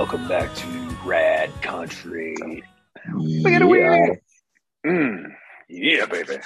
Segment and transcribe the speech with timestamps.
[0.00, 0.66] welcome back to
[1.04, 2.34] Rad Country.
[4.82, 4.90] Yeah.
[4.90, 5.32] Mm,
[5.68, 6.38] yeah, baby.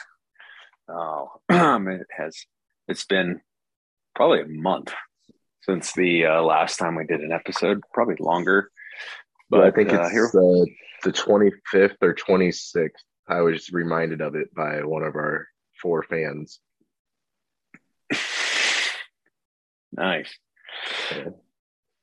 [0.88, 2.37] Oh, it has.
[2.88, 3.43] It's been
[4.16, 4.93] probably a month
[5.62, 7.80] since the uh, last time we did an episode.
[7.93, 8.73] Probably longer.
[9.51, 10.27] But I think uh, it's here.
[10.27, 10.64] uh,
[11.05, 12.88] the 25th or 26th.
[13.29, 15.46] I was reminded of it by one of our
[15.80, 16.59] four fans.
[19.96, 20.37] Nice.
[21.12, 21.29] Yeah.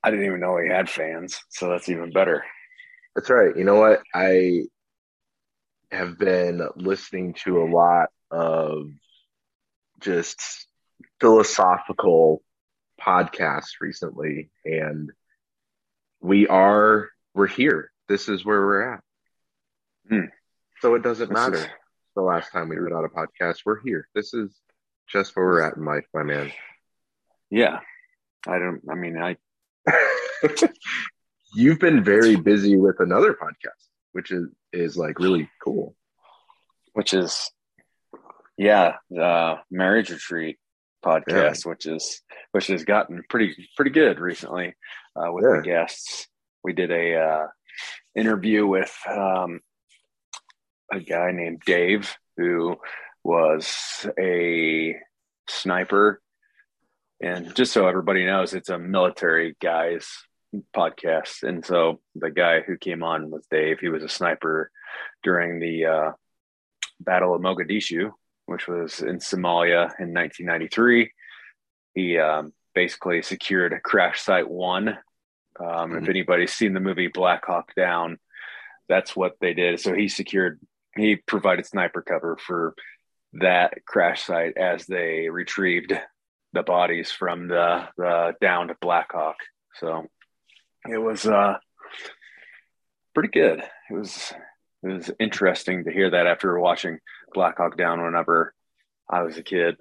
[0.03, 2.43] I didn't even know he had fans, so that's even better.
[3.15, 3.55] That's right.
[3.55, 4.01] You know what?
[4.15, 4.63] I
[5.91, 8.87] have been listening to a lot of
[9.99, 10.67] just
[11.19, 12.41] philosophical
[12.99, 15.11] podcasts recently, and
[16.21, 17.91] we are we're here.
[18.07, 19.03] This is where we're at.
[20.09, 20.25] Hmm.
[20.81, 21.67] So it doesn't This matter is-
[22.15, 23.59] the last time we put out a podcast.
[23.65, 24.07] We're here.
[24.13, 24.53] This is
[25.07, 26.51] just where we're at in life, my man.
[27.49, 27.79] Yeah.
[28.47, 28.81] I don't.
[28.89, 29.37] I mean, I.
[31.55, 35.95] You've been very busy with another podcast, which is is like really cool.
[36.93, 37.49] Which is,
[38.57, 40.57] yeah, the marriage retreat
[41.03, 42.21] podcast, which is
[42.51, 44.75] which has gotten pretty pretty good recently
[45.15, 45.57] uh, with Yeah.
[45.57, 46.27] the guests.
[46.63, 47.47] We did a uh,
[48.15, 49.61] interview with um,
[50.93, 52.77] a guy named Dave who
[53.23, 54.95] was a
[55.49, 56.21] sniper,
[57.21, 60.09] and just so everybody knows, it's a military guys
[60.75, 61.43] podcast.
[61.43, 63.79] And so the guy who came on was Dave.
[63.79, 64.71] He was a sniper
[65.23, 66.11] during the uh,
[66.99, 68.11] Battle of Mogadishu,
[68.47, 71.11] which was in Somalia in 1993.
[71.93, 74.97] He um, basically secured Crash Site One.
[75.59, 76.09] Um, If Mhm.
[76.09, 78.17] anybody's seen the movie Black Hawk Down,
[78.89, 79.79] that's what they did.
[79.79, 80.59] So he secured,
[80.95, 82.73] he provided sniper cover for
[83.33, 85.93] that crash site as they retrieved
[86.53, 89.37] the bodies from the, the downed Blackhawk.
[89.75, 90.07] So
[90.87, 91.55] it was uh,
[93.13, 93.59] pretty good.
[93.89, 94.33] It was
[94.83, 96.99] it was interesting to hear that after watching
[97.33, 98.53] Black Hawk Down whenever
[99.09, 99.77] I was a kid,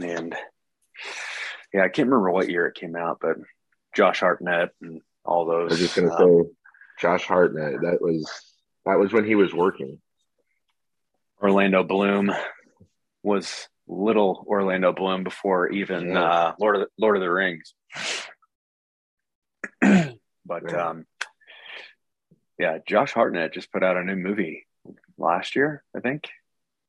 [0.00, 0.34] and
[1.72, 3.36] yeah, I can't remember what year it came out, but
[3.94, 5.72] Josh Hartnett and all those.
[5.72, 6.50] I was just gonna uh, say,
[7.00, 7.80] Josh Hartnett.
[7.82, 8.30] That was
[8.86, 10.00] that was when he was working.
[11.42, 12.32] Orlando Bloom
[13.22, 16.22] was little Orlando Bloom before even Yeah.
[16.22, 17.74] uh, Lord of the, Lord of the Rings.
[20.44, 20.88] but Yeah.
[20.88, 21.06] um,
[22.58, 24.66] yeah, Josh Hartnett just put out a new movie
[25.16, 26.28] last year, I think.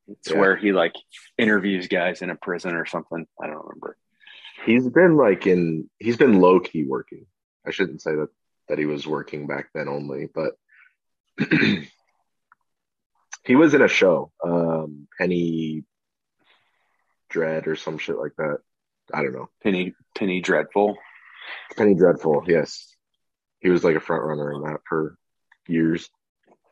[0.08, 0.38] It's Yeah.
[0.40, 0.96] where he like
[1.38, 3.26] interviews guys in a prison or something.
[3.42, 3.96] I don't remember.
[4.66, 7.26] He's been like in he's been low key working.
[7.66, 8.30] I shouldn't say that
[8.68, 10.56] that he was working back then only, but
[13.46, 15.84] he was in a show, um, Penny
[17.30, 18.58] Dread or some shit like that.
[19.14, 19.50] I don't know.
[19.64, 20.98] Penny Penny Dreadful.
[21.76, 22.96] Penny Dreadful, yes.
[23.60, 25.18] He was like a front runner in that for
[25.68, 26.10] years.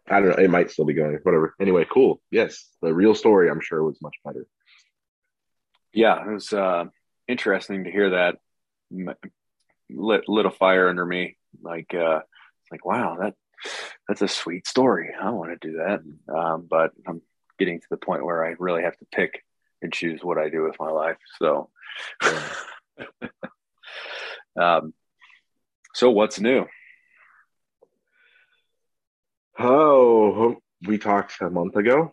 [0.09, 0.43] I don't know.
[0.43, 1.17] It might still be going.
[1.23, 1.55] Whatever.
[1.59, 2.21] Anyway, cool.
[2.31, 4.45] Yes, the real story, I'm sure, was much better.
[5.93, 6.85] Yeah, it was uh,
[7.27, 8.37] interesting to hear that.
[9.89, 11.37] Lit lit a fire under me.
[11.61, 12.21] Like, uh,
[12.71, 13.33] like wow, that
[14.07, 15.09] that's a sweet story.
[15.19, 16.33] I want to do that.
[16.33, 17.21] Um, but I'm
[17.59, 19.43] getting to the point where I really have to pick
[19.81, 21.17] and choose what I do with my life.
[21.39, 21.69] So,
[24.59, 24.93] um,
[25.93, 26.65] so what's new?
[29.59, 32.11] Oh, we talked a month ago.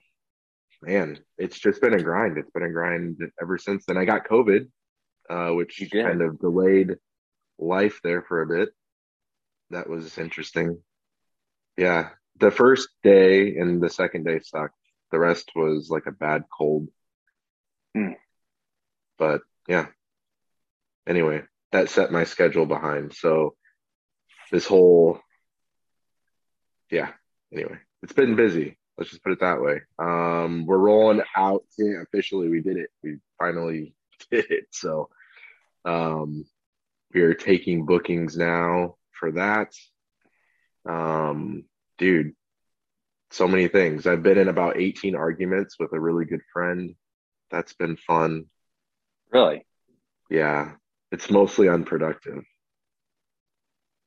[0.82, 2.38] Man, it's just been a grind.
[2.38, 3.96] It's been a grind ever since then.
[3.96, 4.68] I got COVID,
[5.28, 6.96] uh, which kind of delayed
[7.58, 8.70] life there for a bit.
[9.70, 10.78] That was interesting.
[11.76, 14.74] Yeah, the first day and the second day sucked.
[15.10, 16.88] The rest was like a bad cold.
[17.94, 18.12] Hmm.
[19.18, 19.86] But yeah.
[21.06, 23.14] Anyway, that set my schedule behind.
[23.14, 23.54] So
[24.50, 25.20] this whole
[26.90, 27.10] yeah,
[27.52, 28.78] anyway, it's been busy.
[28.96, 29.80] Let's just put it that way.
[29.98, 31.64] Um, we're rolling out.
[31.76, 32.90] Yeah, officially, we did it.
[33.02, 33.94] We finally
[34.30, 34.66] did it.
[34.70, 35.08] So,
[35.84, 36.44] um,
[37.12, 39.72] we are taking bookings now for that.
[40.88, 41.64] Um,
[41.98, 42.34] dude,
[43.30, 44.06] so many things.
[44.06, 46.94] I've been in about 18 arguments with a really good friend.
[47.50, 48.46] That's been fun.
[49.32, 49.64] Really?
[50.30, 50.72] Yeah,
[51.12, 52.44] it's mostly unproductive.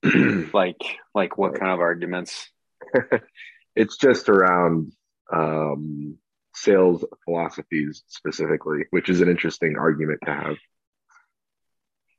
[0.53, 2.49] Like, like what kind of arguments?
[3.75, 4.93] it's just around
[5.33, 6.17] um,
[6.55, 10.55] sales philosophies specifically, which is an interesting argument to have.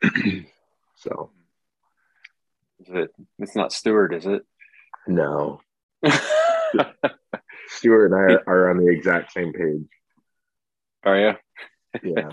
[0.96, 1.30] so,
[2.80, 3.10] Is it?
[3.38, 4.42] It's not Stuart, is it?
[5.06, 5.60] no,
[7.68, 9.88] Stuart and I are on the exact same page.
[11.04, 11.32] Are you?
[12.02, 12.30] Yeah.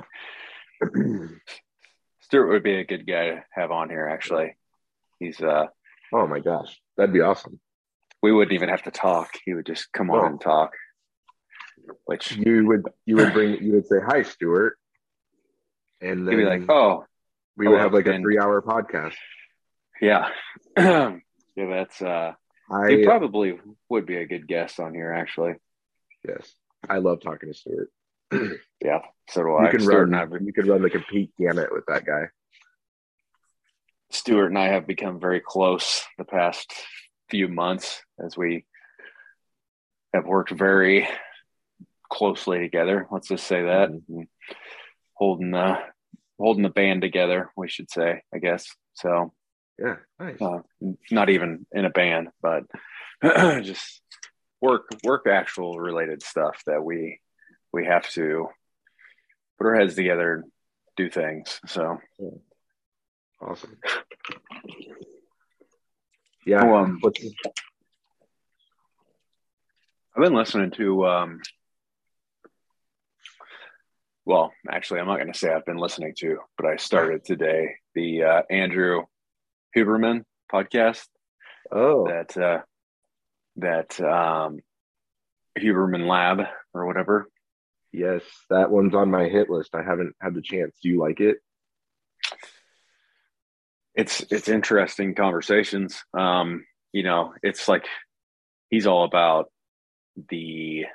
[2.22, 4.08] Stuart would be a good guy to have on here.
[4.08, 4.56] Actually,
[5.20, 5.66] he's uh
[6.14, 7.60] Oh my gosh, that'd be awesome.
[8.22, 9.30] We wouldn't even have to talk.
[9.46, 10.26] He would just come on Oh.
[10.28, 10.74] and talk.
[12.06, 14.78] Which You would you would bring you would say hi, Stuart,
[16.02, 17.06] and then be like, "Oh,
[17.56, 19.14] we would oh, have like a three hour podcast.
[20.02, 20.30] yeah,
[20.78, 21.18] yeah."
[21.56, 22.34] That's uh,
[22.88, 23.60] he probably
[23.90, 25.12] would be a good guest on here.
[25.14, 25.56] Actually,
[26.28, 26.52] yes,
[26.90, 27.92] I love talking to Stuart.
[28.84, 29.00] yeah.
[29.30, 29.72] So do You I.
[29.72, 32.26] can Stuart run and I, you can run the complete gamut with that guy.
[34.12, 36.72] Stuart and I have become very close the past
[37.30, 38.66] few months as we
[40.14, 41.08] have worked very
[42.10, 43.08] closely together.
[43.12, 44.28] Let's just say that, and
[45.16, 45.80] holding the
[46.40, 47.50] holding the band together.
[47.58, 48.68] We should say, I guess.
[48.94, 49.34] So,
[49.80, 50.42] Yeah, nice.
[50.42, 50.60] uh,
[51.12, 52.64] not even in a band, but
[53.64, 54.02] just
[54.62, 57.20] work work actual related stuff that we
[57.76, 58.48] we have to
[59.58, 60.44] put our heads together and
[60.96, 61.60] do things.
[61.68, 62.00] So,
[63.42, 63.78] Awesome.
[66.46, 66.64] Yeah.
[66.64, 67.02] Oh, um,
[70.16, 71.42] I've been listening to um
[74.24, 77.76] well, actually I'm not going to say I've been listening to, but I started today
[77.94, 79.04] the uh, Andrew
[79.76, 81.08] Huberman podcast
[81.72, 82.62] oh that uh
[83.58, 84.60] that um
[85.60, 87.28] Huberman Lab or whatever.
[87.96, 89.74] Yes, that one's on my hit list.
[89.76, 90.76] I haven't had the chance.
[90.82, 91.38] Do you like it?
[93.94, 96.04] It's it's interesting conversations.
[96.18, 97.86] Um you know, it's like
[98.70, 99.52] he's all about
[100.30, 100.86] the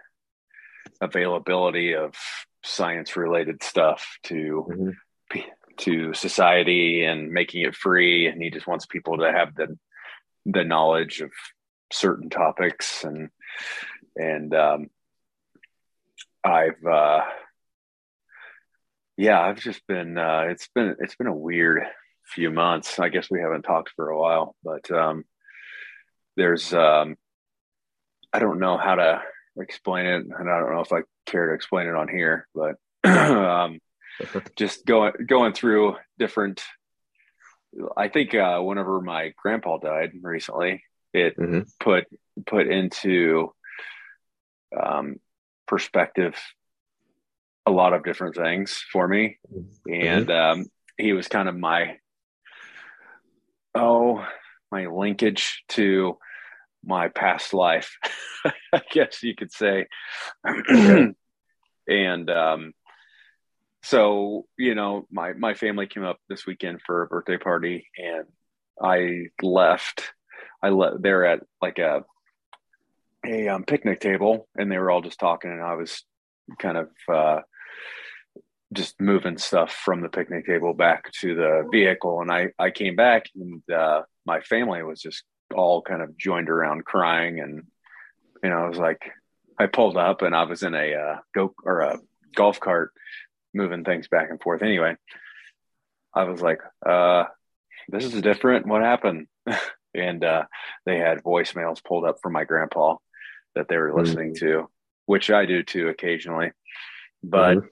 [1.00, 2.14] availability of
[2.64, 5.44] science related stuff to Mhm.
[5.78, 9.78] to society and making it free and he just wants people to have the
[10.44, 11.30] the knowledge of
[11.92, 13.30] certain topics and
[14.16, 14.90] and um
[16.44, 17.22] I've uh
[19.16, 21.82] yeah I've just been uh it's been it's been a weird
[22.26, 25.24] few months I guess we haven't talked for a while but um
[26.36, 27.16] there's um
[28.32, 29.22] I don't know how to
[29.58, 32.76] explain it and I don't know if I care to explain it on here but
[33.04, 33.78] um
[34.56, 36.62] just going going through different
[37.96, 40.82] i think uh whenever my grandpa died recently
[41.12, 41.70] it Mhm.
[41.78, 42.04] put
[42.46, 43.52] put into
[44.78, 45.16] um
[45.70, 46.34] perspective
[47.64, 49.38] a lot of different things for me.
[49.88, 50.66] And um
[50.98, 51.96] he was kind of my
[53.74, 54.26] oh
[54.72, 56.18] my linkage to
[56.84, 57.96] my past life
[58.72, 59.86] i guess you could say.
[61.88, 62.72] And um
[63.82, 68.26] so you know my my family came up this weekend for a birthday party and
[68.80, 70.12] i left
[70.62, 72.04] i left there at like a
[73.26, 76.04] a um, picnic table and they were all just talking and i was
[76.58, 77.40] kind of uh
[78.72, 82.96] just moving stuff from the picnic table back to the vehicle and i i came
[82.96, 85.24] back and uh my family was just
[85.54, 87.64] all kind of joined around crying and
[88.42, 89.10] you know i was like
[89.58, 91.98] i pulled up and i was in a uh go or a
[92.34, 92.92] golf cart
[93.52, 94.62] moving things back and forth.
[94.62, 94.94] Anyway
[96.14, 97.24] i was like uh
[97.88, 98.66] this is different.
[98.66, 99.26] What happened?
[99.92, 100.44] And uh
[100.86, 102.94] they had voicemails pulled up from my grandpa
[103.54, 104.68] that they were listening to
[105.06, 106.52] which i do too occasionally.
[107.22, 107.68] But Mhm.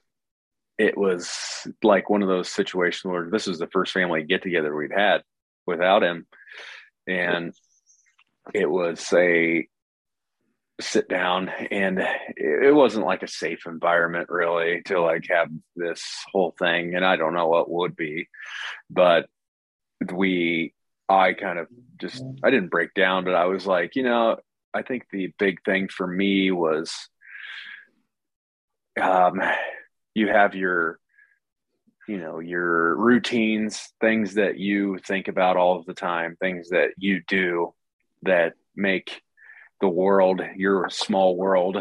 [0.78, 4.74] it was like one of those situations where this was the first family get together
[4.74, 5.22] we'd had
[5.66, 6.26] without him.
[7.06, 7.52] And
[8.54, 9.68] it was a
[10.80, 11.98] sit down and
[12.36, 17.16] it wasn't like a safe environment really to like have this whole thing and i
[17.16, 18.28] don't know what would be.
[18.88, 19.28] But
[20.12, 20.72] we
[21.08, 21.66] i kind of
[22.00, 24.36] just i didn't break down but i was like you know
[24.78, 26.92] i think the big thing for me was
[29.00, 29.40] um
[30.14, 30.98] you have your
[32.08, 36.90] you know your routines things that you think about all of the time things that
[36.96, 37.74] you do
[38.22, 39.20] that make
[39.80, 41.76] the world your small world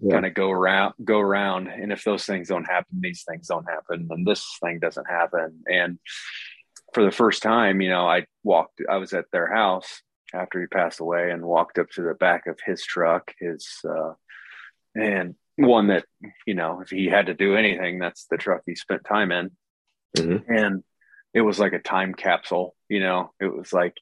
[0.00, 0.12] Yeah.
[0.14, 3.68] kind of go around go around and if those things don't happen these things don't
[3.76, 5.98] happen and this thing doesn't happen and
[6.92, 10.02] for the first time you know i walked i was at their house
[10.34, 14.12] after he passed away and walked up to the back of his truck his uh
[14.94, 16.04] and one that
[16.46, 19.50] you know if he had to do anything that's the truck he spent time in.
[20.16, 20.44] Mhm.
[20.48, 20.84] and
[21.34, 23.32] it was like a time capsule you know?
[23.40, 23.94] It was like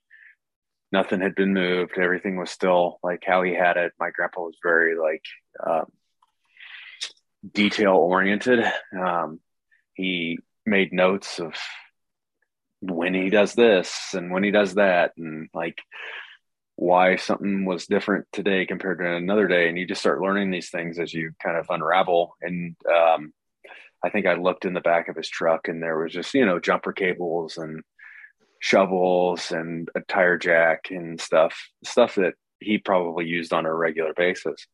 [0.93, 1.99] nothing had been moved.
[1.99, 3.93] Everything was still like how he had it.
[3.99, 5.25] My grandpa was very like
[5.67, 5.87] um,
[7.53, 8.65] detail oriented
[8.97, 9.41] um,
[9.95, 11.55] he made notes of
[12.91, 15.81] when he does this and when he does that and like
[16.77, 20.71] why something was different today compared to another day and you just start learning these
[20.71, 23.33] things as you kind of unravel and um,
[24.03, 26.45] i think i looked in the back of his truck and there was just you
[26.45, 27.83] know jumper cables and
[28.65, 34.15] shovels and a tire jack and stuff, stuff that he probably used on a regular
[34.15, 34.67] basis.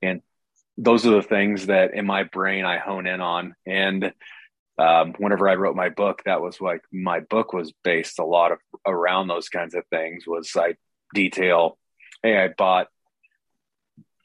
[0.00, 0.22] And
[0.78, 3.56] those are the things that in my brain I hone in on.
[3.66, 4.12] And
[4.78, 8.52] um, whenever I wrote my book, that was like my book was based a lot
[8.52, 10.24] of around those kinds of things.
[10.26, 10.76] Was I
[11.14, 11.78] detail,
[12.22, 12.88] hey, I bought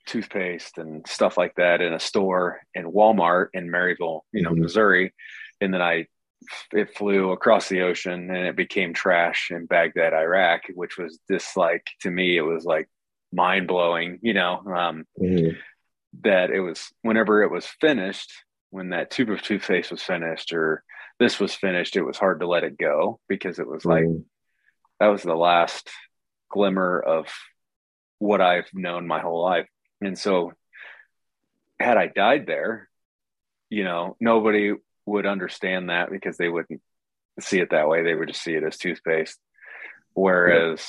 [0.06, 4.62] toothpaste and stuff like that in a store in Walmart in Maryville, you know, mm-hmm.
[4.64, 5.14] Missouri,
[5.60, 6.08] and then I
[6.72, 11.58] it flew across the ocean and it became trash in Baghdad, Iraq, which was just
[11.58, 12.88] like to me it was like
[13.34, 15.58] mind blowing, you know, um, mm-hmm.
[16.22, 18.32] that it was whenever it was finished,
[18.78, 20.84] when that tube of toothpaste was finished or
[21.20, 24.22] this was finished, it was hard to let it go because it was like mm-hmm.
[25.00, 25.90] that was the last
[26.50, 27.26] glimmer of
[28.20, 29.68] what I've known my whole life.
[30.00, 30.54] And so
[31.80, 32.88] had I died there,
[33.70, 34.74] you know, nobody
[35.08, 36.82] would understand that because they wouldn't
[37.40, 38.04] see it that way.
[38.04, 39.40] They would just see it as toothpaste.
[40.14, 40.86] Whereas yeah.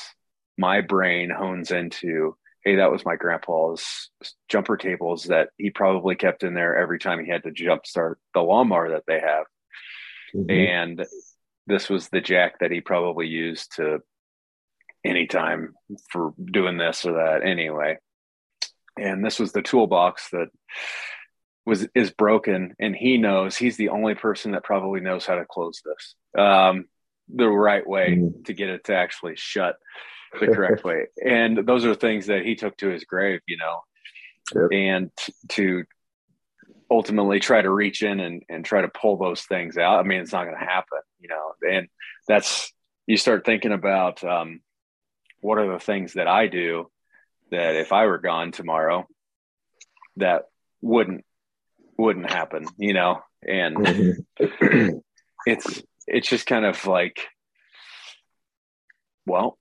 [0.58, 4.10] my brain hones into, hey, that was my grandpa's
[4.48, 8.18] jumper tables that he probably kept in there every time he had to jump start
[8.34, 9.46] the lawnmower that they have.
[10.34, 10.50] Mm-hmm.
[10.50, 11.06] And
[11.66, 14.00] this was the jack that he probably used to
[15.04, 15.74] anytime
[16.10, 17.98] for doing this or that anyway.
[18.98, 20.48] And this was the toolbox that
[21.64, 25.44] was is broken and he knows he's the only person that probably knows how to
[25.44, 26.86] close this um,
[27.28, 28.44] the right way mm.
[28.46, 29.76] to get it to actually shut
[30.40, 33.80] the correct way and those are things that he took to his grave you know
[34.54, 34.68] yep.
[34.72, 35.10] and
[35.48, 35.84] to
[36.90, 40.20] ultimately try to reach in and, and try to pull those things out i mean
[40.20, 41.88] it's not going to happen you know and
[42.26, 42.72] that's
[43.06, 44.60] you start thinking about um,
[45.40, 46.90] what are the things that i do
[47.50, 49.06] that if i were gone tomorrow
[50.16, 50.44] that
[50.82, 51.24] wouldn't
[51.98, 54.98] wouldn't happen, you know, and mm-hmm.
[55.46, 57.26] it's it's just kind of like,
[59.26, 59.58] well,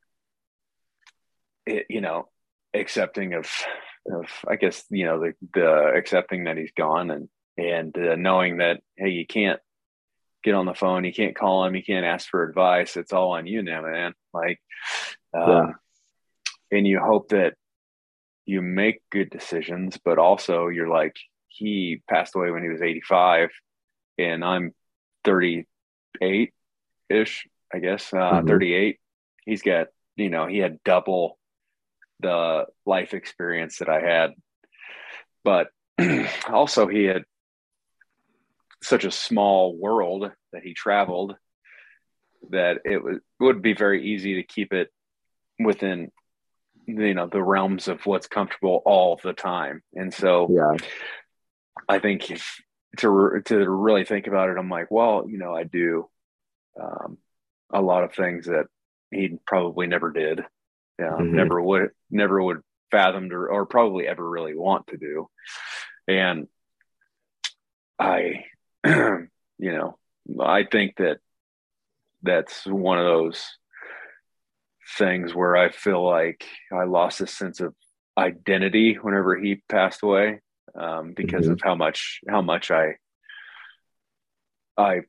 [1.68, 2.30] it, you know,
[2.74, 3.50] accepting of
[4.10, 8.58] of I guess you know the the accepting that he's gone and and uh, knowing
[8.58, 9.60] that hey you can't
[10.44, 13.32] get on the phone you can't call him you can't ask for advice it's all
[13.32, 14.62] on you now man like
[15.34, 16.78] um, yeah.
[16.78, 17.56] and you hope that
[18.46, 21.18] you make good decisions but also you're like
[21.58, 23.50] he passed away when he was 85
[24.18, 24.74] and I'm
[25.24, 26.54] 38
[27.10, 28.48] ish, I guess, uh, mm-hmm.
[28.48, 29.00] 38.
[29.46, 31.38] He's got, you know, he had double
[32.20, 34.34] the life experience that I had.
[35.44, 35.70] But
[36.50, 37.24] also, he had
[38.82, 41.36] such a small world that he traveled
[42.52, 44.90] that it was, would be very easy to keep it
[45.60, 46.12] within
[46.88, 49.82] you know the realms of what's comfortable all the time.
[49.94, 50.78] And so yeah.
[51.88, 52.62] I think if,
[52.98, 56.10] to to really think about it, I'm like, well, you know, I do
[56.82, 57.18] um,
[57.72, 58.66] a lot of things that
[59.12, 60.44] he probably never did,
[61.00, 61.36] yeah, mm-hmm.
[61.36, 62.62] never would, never would
[62.92, 65.28] fathom or, or probably ever really want to do,
[66.08, 66.48] and
[68.00, 68.46] I,
[68.86, 69.28] you
[69.60, 69.98] know,
[70.40, 71.18] I think that
[72.24, 73.46] that's one of those
[74.98, 77.74] things where I feel like I lost a sense of
[78.18, 80.40] identity whenever he passed away
[80.76, 81.54] um, because mm-hmm.
[81.54, 82.96] of how much how much I
[84.78, 85.02] I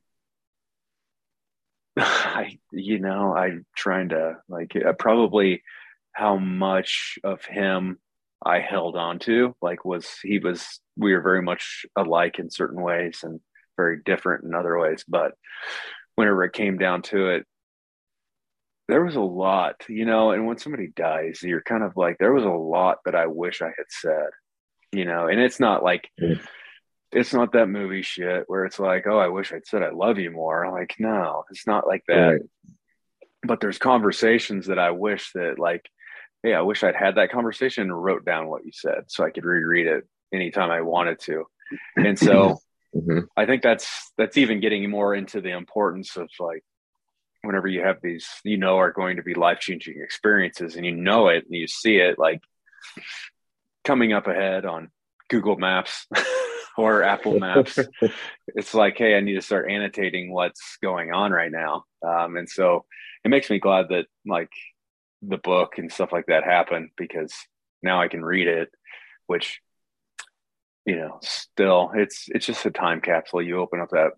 [1.97, 5.63] I you know I'm trying to like uh, probably
[6.13, 7.99] how much of him
[8.43, 12.81] I held on to like was he was we were very much alike in certain
[12.81, 13.39] ways and
[13.77, 15.33] very different in other ways but
[16.15, 17.45] whenever it came down to it
[18.87, 22.33] there was a lot you know and when somebody dies you're kind of like there
[22.33, 24.29] was a lot that I wish I had said
[24.91, 26.39] you know, and it's not like mm.
[27.11, 30.17] it's not that movie shit where it's like, oh, I wish I'd said I love
[30.17, 30.71] you more.
[30.71, 32.13] Like, no, it's not like that.
[32.15, 32.41] Right.
[33.43, 35.89] But there's conversations that I wish that like,
[36.43, 39.31] hey, I wish I'd had that conversation and wrote down what you said so I
[39.31, 41.45] could reread it anytime I wanted to.
[41.95, 42.59] And so
[42.95, 43.19] mm-hmm.
[43.35, 46.63] I think that's that's even getting more into the importance of like
[47.43, 50.91] whenever you have these you know are going to be life changing experiences and you
[50.91, 52.41] know it and you see it like
[53.85, 54.91] coming up ahead on
[55.29, 56.05] Google Maps
[56.77, 57.79] or Apple Maps,
[58.47, 61.85] it's like, hey, I need to start annotating what's going on right now.
[62.05, 62.85] Um, and so
[63.23, 64.51] it makes me glad that like
[65.21, 67.33] the book and stuff like that happen because
[67.83, 68.69] now I can read it,
[69.27, 69.61] which
[70.85, 73.41] you know, still it's it's just a time capsule.
[73.41, 74.11] You open up that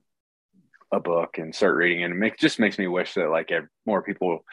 [0.91, 3.51] a book and start reading, and it make, just makes me wish that like
[3.85, 4.45] more people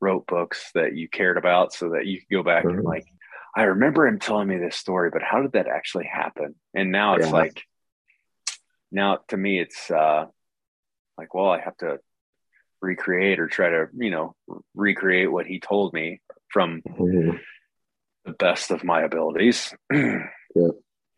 [0.00, 2.78] wrote books that you cared about, so that you could go back mm-hmm.
[2.78, 3.06] and like
[3.56, 6.56] I remember him telling me this story, but how did that actually happen?
[6.74, 7.32] And now it's yeah.
[7.32, 7.62] like,
[8.90, 10.26] now to me, it's uh,
[11.16, 11.98] like, well, I have to
[12.84, 14.34] recreate or try to you know
[14.74, 17.36] recreate what he told me from mm-hmm.
[18.24, 20.68] the best of my abilities yeah.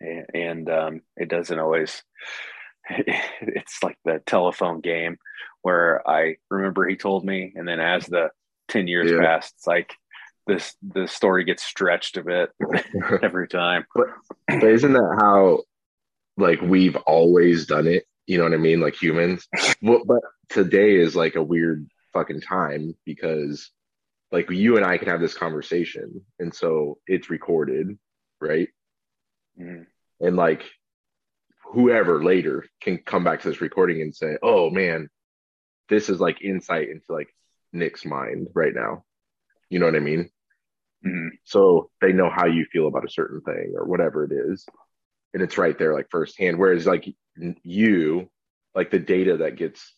[0.01, 2.03] and, and um, it doesn't always
[2.89, 5.19] it's like the telephone game
[5.63, 8.31] where i remember he told me and then as the
[8.69, 9.21] 10 years yeah.
[9.21, 9.93] passed it's like
[10.47, 12.51] this the story gets stretched a bit
[13.23, 14.07] every time but,
[14.47, 15.61] but isn't that how
[16.37, 18.81] like we've always done it you know what I mean?
[18.81, 19.49] Like humans.
[19.83, 23.71] well, but today is like a weird fucking time because
[24.33, 27.99] like you and I can have this conversation and so it's recorded,
[28.41, 28.69] right?
[29.61, 29.87] Mm.
[30.21, 30.65] And like
[31.73, 35.09] whoever later can come back to this recording and say, "Oh man,
[35.89, 37.29] this is like insight into like
[37.73, 39.05] Nick's mind right now."
[39.69, 40.31] You know what I mean?
[41.07, 41.29] Mm-hmm.
[41.45, 44.67] So they know how you feel about a certain thing or whatever it is
[45.37, 46.59] and it's right there like firsthand.
[46.59, 47.15] Whereas like
[47.63, 48.31] you
[48.75, 49.93] like the data that gets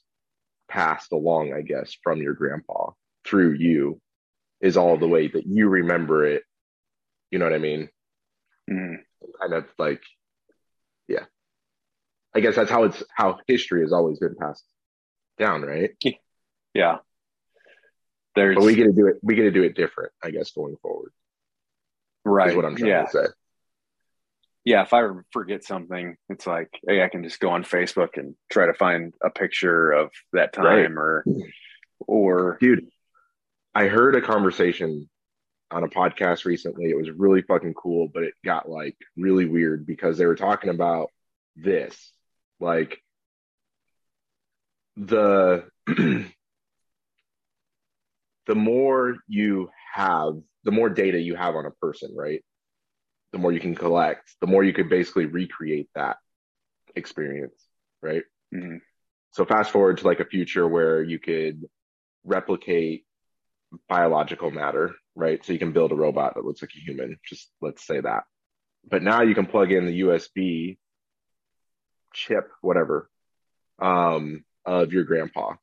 [0.68, 2.90] passed along i guess from your grandpa
[3.24, 4.00] through you
[4.60, 6.42] is all the way that you remember it.
[7.30, 7.88] You know what i mean?
[8.68, 8.96] Mm.
[9.40, 10.02] kind of like
[11.06, 11.26] yeah.
[12.34, 14.64] I guess that's how it's how history has always been passed
[15.38, 15.90] down right?
[16.74, 16.98] Yeah.
[18.34, 20.50] There's but we get to do it we get to do it different i guess
[20.50, 21.12] going forward
[22.24, 22.50] right.
[22.50, 23.04] is what i'm trying yeah.
[23.04, 23.26] to say
[24.68, 25.00] yeah, if I
[25.32, 29.14] forget something, it's like, hey, I can just go on Facebook and try to find
[29.24, 30.90] a picture of that time right.
[30.90, 31.24] or,
[32.00, 32.86] or, dude,
[33.74, 35.08] I heard a conversation
[35.70, 36.90] on a podcast recently.
[36.90, 40.68] It was really fucking cool, but it got like really weird because they were talking
[40.68, 41.08] about
[41.56, 42.12] this,
[42.60, 43.02] like
[44.98, 46.26] the, the
[48.54, 50.34] more you have,
[50.64, 52.44] the more data you have on a person, right?
[53.32, 56.16] The more you can collect, the more you could basically recreate that
[56.94, 57.62] experience,
[58.02, 58.22] right?
[58.54, 58.76] Mm-hmm.
[59.32, 61.64] So fast forward to like a future where you could
[62.24, 63.04] replicate
[63.88, 65.44] biological matter, right?
[65.44, 68.24] So you can build a robot that looks like a human, just let's say that.
[68.88, 70.78] But now you can plug in the USB
[72.14, 73.10] chip, whatever,
[73.80, 75.54] um, of your grandpa.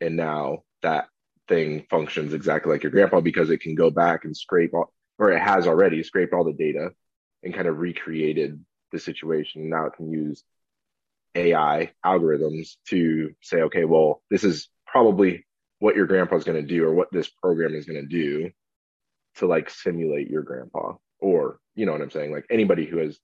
[0.00, 1.08] And now that
[1.48, 5.32] thing functions exactly like your grandpa because it can go back and scrape all, or
[5.32, 6.90] it has already scraped all the data
[7.42, 9.68] and kind of recreated the situation.
[9.70, 10.42] Now it can use
[11.34, 15.46] AI algorithms to say, okay, well, this is probably
[15.82, 18.50] what your grandpa's going to do or what this program is going to do
[19.36, 23.18] to like simulate your grandpa or you know what i'm saying like anybody who has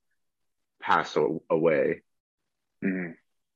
[0.83, 1.17] passed
[1.51, 2.01] away
[2.85, 3.13] mm-hmm.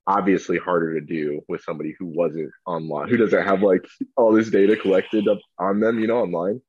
[0.06, 3.84] obviously harder to do with somebody who wasn't online who doesn't have like
[4.16, 6.60] all this data collected up on them you know online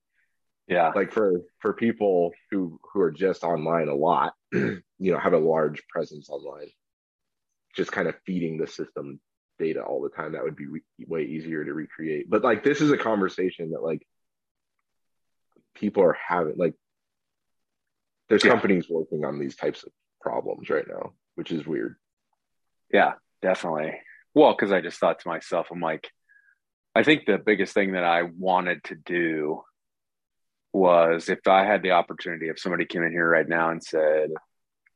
[0.68, 0.92] yeah.
[0.96, 5.38] Like for for people who who are just online a lot you know have a
[5.38, 6.70] large presence online
[7.76, 9.20] just kind of feeding the system
[9.60, 12.30] data all the time that would be re- way easier to recreate.
[12.30, 14.06] But like this is a conversation that like
[15.76, 16.76] people are having like
[18.30, 18.52] there's yeah.
[18.52, 21.96] companies working on these types of problems right now which is weird.
[22.92, 24.00] Yeah definitely.
[24.34, 26.10] Well because i just thought to myself i'm like
[26.96, 29.62] i think the biggest thing that i wanted to do
[30.74, 34.32] was if I had the opportunity, if somebody came in here right now and said,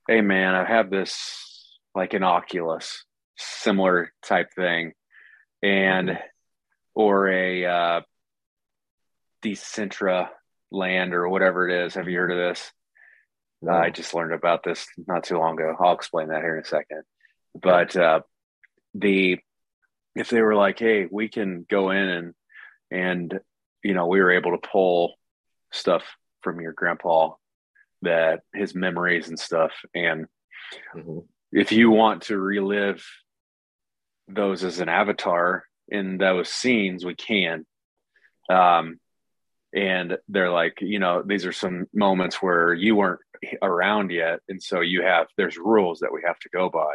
[0.07, 3.05] Hey man, I have this like an Oculus
[3.37, 4.93] similar type thing
[5.61, 6.21] and mm-hmm.
[6.95, 8.01] or a uh
[9.43, 10.29] Decentra
[10.71, 11.93] land or whatever it is.
[11.93, 12.71] Have you heard of this?
[13.61, 13.71] No.
[13.71, 15.75] I just learned about this not too long ago.
[15.79, 17.03] I'll explain that here in a second.
[17.59, 18.21] But uh
[18.95, 19.37] the
[20.15, 22.33] if they were like, hey, we can go in and
[22.89, 23.39] and
[23.83, 25.13] you know, we were able to pull
[25.71, 26.03] stuff
[26.41, 27.31] from your grandpa
[28.01, 30.27] that his memories and stuff and
[30.95, 31.19] mm-hmm.
[31.51, 33.03] if you want to relive
[34.27, 37.65] those as an avatar in those scenes we can
[38.49, 38.99] um
[39.73, 43.19] and they're like you know these are some moments where you weren't
[43.61, 46.93] around yet and so you have there's rules that we have to go by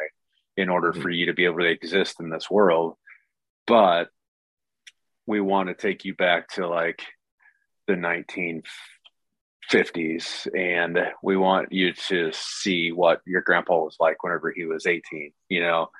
[0.56, 1.02] in order mm-hmm.
[1.02, 2.94] for you to be able to exist in this world
[3.66, 4.08] but
[5.26, 7.02] we want to take you back to like
[7.92, 8.62] the
[9.72, 14.86] 1950s and we want you to see what your grandpa was like whenever he was
[14.86, 15.90] 18 you know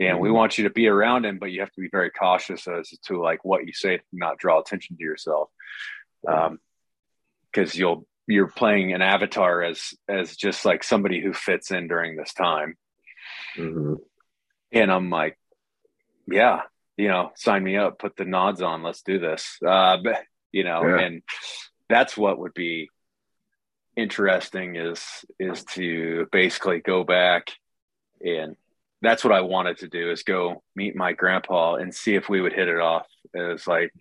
[0.00, 0.22] and mm-hmm.
[0.22, 2.90] we want you to be around him but you have to be very cautious as
[3.04, 5.48] to like what you say to not draw attention to yourself
[6.28, 6.58] um
[7.52, 12.16] because you'll you're playing an avatar as as just like somebody who fits in during
[12.16, 12.76] this time
[13.56, 13.94] mm-hmm.
[14.72, 15.38] and i'm like
[16.26, 16.62] yeah
[16.96, 20.64] you know sign me up put the nods on let's do this uh but you
[20.64, 20.98] know, yeah.
[21.00, 21.22] and
[21.88, 22.88] that's what would be
[23.96, 27.50] interesting is is to basically go back
[28.20, 28.54] and
[29.02, 32.40] that's what I wanted to do is go meet my grandpa and see if we
[32.40, 33.92] would hit it off as like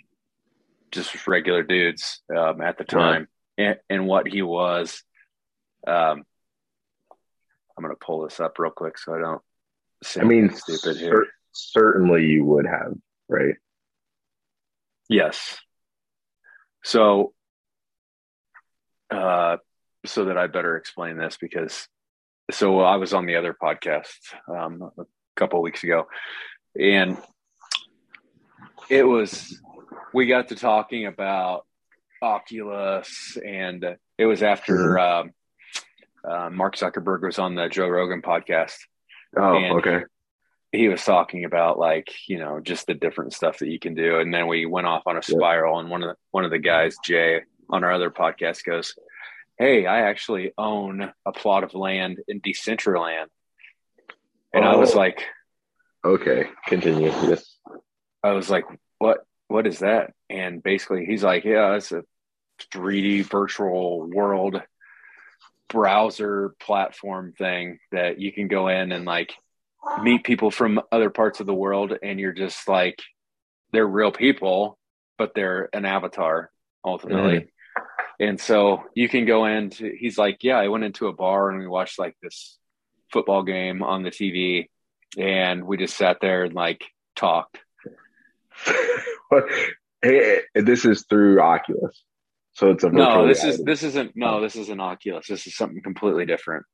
[0.91, 3.27] just regular dudes um, at the time
[3.57, 5.03] and, and, what he was.
[5.85, 6.23] Um,
[7.77, 9.41] I'm gonna pull this up real quick so I don't.
[10.19, 12.93] I mean, stupid cer- certainly you would have,
[13.27, 13.55] right?
[15.09, 15.57] Yes.
[16.85, 17.33] So,
[19.09, 19.57] uh,
[20.05, 21.87] so that I better explain this because
[22.51, 24.13] so I was on the other podcast
[24.47, 26.05] um, a couple weeks ago,
[26.79, 27.17] and
[28.87, 29.59] it was
[30.13, 31.65] we got to talking about
[32.21, 33.83] Oculus, and
[34.19, 35.27] it was after mm-hmm.
[35.27, 38.77] um, uh, Mark Zuckerberg was on the Joe Rogan podcast.
[39.35, 40.03] Oh, okay.
[40.71, 44.19] He was talking about like you know just the different stuff that you can do,
[44.19, 45.79] and then we went off on a spiral.
[45.79, 48.93] And one of the, one of the guys, Jay, on our other podcast, goes,
[49.57, 53.27] hey, I actually own a plot of land in Decentraland.
[54.53, 54.69] And oh.
[54.69, 54.97] I was oh.
[54.97, 55.23] like,
[56.03, 57.07] okay, continue.
[57.07, 57.57] Yes.
[58.23, 58.65] I was like,
[58.99, 60.13] what, what is that?
[60.29, 62.03] And basically he's like, yeah, it's a
[62.73, 64.61] 3D virtual world
[65.69, 69.33] browser platform thing that you can go in and like
[70.01, 71.93] meet people from other parts of the world.
[72.01, 73.01] And you're just like,
[73.71, 74.77] they're real people,
[75.17, 76.51] but they're an avatar
[76.83, 77.39] ultimately.
[77.39, 77.49] Mm-hmm.
[78.17, 81.59] And so you can go into, he's like, yeah, I went into a bar and
[81.59, 82.57] we watched like this
[83.11, 84.69] football game on the TV
[85.17, 87.57] and we just sat there and like talked.
[90.01, 92.03] hey, this is through Oculus.
[92.53, 93.27] So it's a no.
[93.27, 93.59] This reality.
[93.59, 94.41] is this isn't no.
[94.41, 95.27] This isn't Oculus.
[95.27, 96.65] This is something completely different.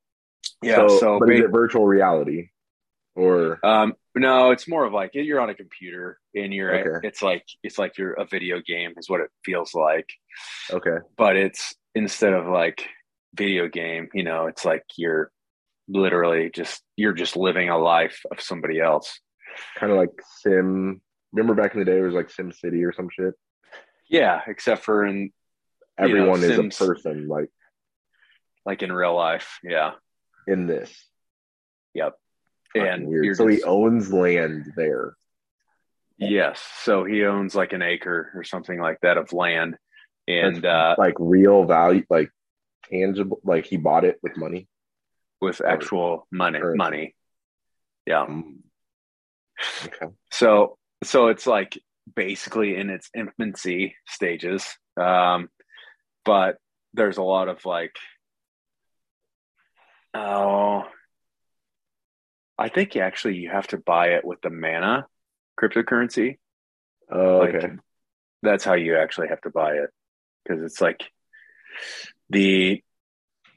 [0.62, 0.88] Yeah.
[0.88, 2.50] So, so but is it virtual reality?
[3.16, 7.08] Or um no it's more of like you're on a computer and you're okay.
[7.08, 10.10] it's like it's like you're a video game is what it feels like.
[10.72, 10.98] Okay.
[11.18, 12.88] But it's instead of like
[13.34, 15.32] video game you know it's like you're
[15.88, 19.20] literally just you're just living a life of somebody else.
[19.78, 21.02] Kind of like sim
[21.34, 23.34] remember back in the day it was like SimCity or some shit?
[24.10, 25.32] Yeah except for in
[25.98, 27.50] everyone know, is Sims, a person like
[28.66, 29.92] like in real life yeah.
[30.48, 30.94] in this.
[31.94, 32.16] Yep
[32.76, 33.36] and weird.
[33.36, 35.16] so just, he owns land there.
[36.18, 39.78] Yes, so he owns like an acre or something like that of land,
[40.28, 42.30] and uh, like real value, like
[42.92, 44.68] tangible, like he bought it with money,
[45.42, 46.78] with actual money, currency.
[46.78, 47.16] money.
[48.06, 48.26] Yeah.
[48.28, 48.58] Mm.
[49.86, 50.14] Okay.
[50.32, 51.78] So, so it's like
[52.16, 54.66] basically in its infancy stages,
[55.00, 55.50] um,
[56.26, 56.58] but
[56.94, 57.96] there's a lot of like,
[60.14, 60.84] oh,
[62.62, 65.08] I think actually you have to buy it with the mana
[65.60, 66.38] cryptocurrency.
[67.12, 67.74] Oh, like, okay.
[68.44, 69.90] That's how you actually have to buy it
[70.44, 71.04] because it's like
[72.30, 72.84] the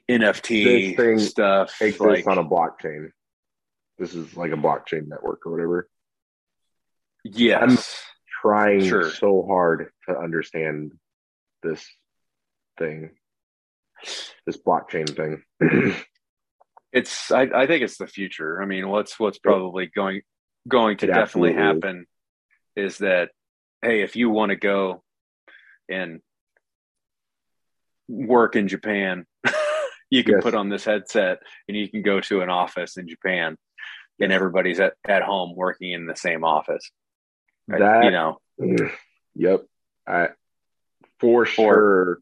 [0.09, 3.09] NFT thing stuff exists like, on a blockchain.
[3.99, 5.87] This is like a blockchain network or whatever.
[7.23, 7.61] Yes.
[7.61, 7.77] I'm
[8.41, 9.11] trying sure.
[9.11, 10.93] so hard to understand
[11.61, 11.87] this
[12.79, 13.11] thing,
[14.47, 15.95] this blockchain thing.
[16.95, 18.61] it's I, I think it's the future.
[18.61, 20.21] I mean, what's what's probably going
[20.67, 22.05] going to it definitely happen
[22.75, 22.93] is.
[22.93, 23.29] is that
[23.81, 25.03] hey, if you want to go
[25.89, 26.21] and
[28.07, 29.25] work in Japan,
[30.09, 30.43] you can yes.
[30.43, 33.57] put on this headset and you can go to an office in Japan
[34.21, 36.89] and everybody's at, at home working in the same office.
[37.67, 37.79] Right?
[37.79, 38.39] That, you know.
[39.37, 39.65] Yep.
[40.07, 40.29] I,
[41.19, 42.19] for sure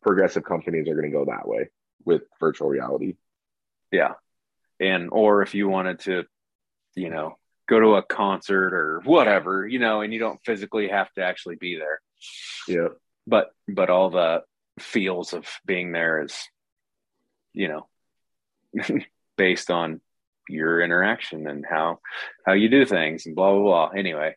[0.00, 1.70] progressive companies are going to go that way
[2.04, 3.16] with virtual reality.
[3.90, 4.14] Yeah.
[4.80, 6.24] And, or if you wanted to,
[6.94, 7.36] you know,
[7.68, 11.56] go to a concert or whatever, you know, and you don't physically have to actually
[11.56, 12.00] be there.
[12.68, 12.88] Yeah.
[13.26, 14.42] But, but all the
[14.78, 16.36] feels of being there is,
[17.54, 17.88] you know,
[19.36, 20.00] based on
[20.48, 21.98] your interaction and how,
[22.44, 23.88] how you do things and blah, blah, blah.
[23.96, 24.36] Anyway.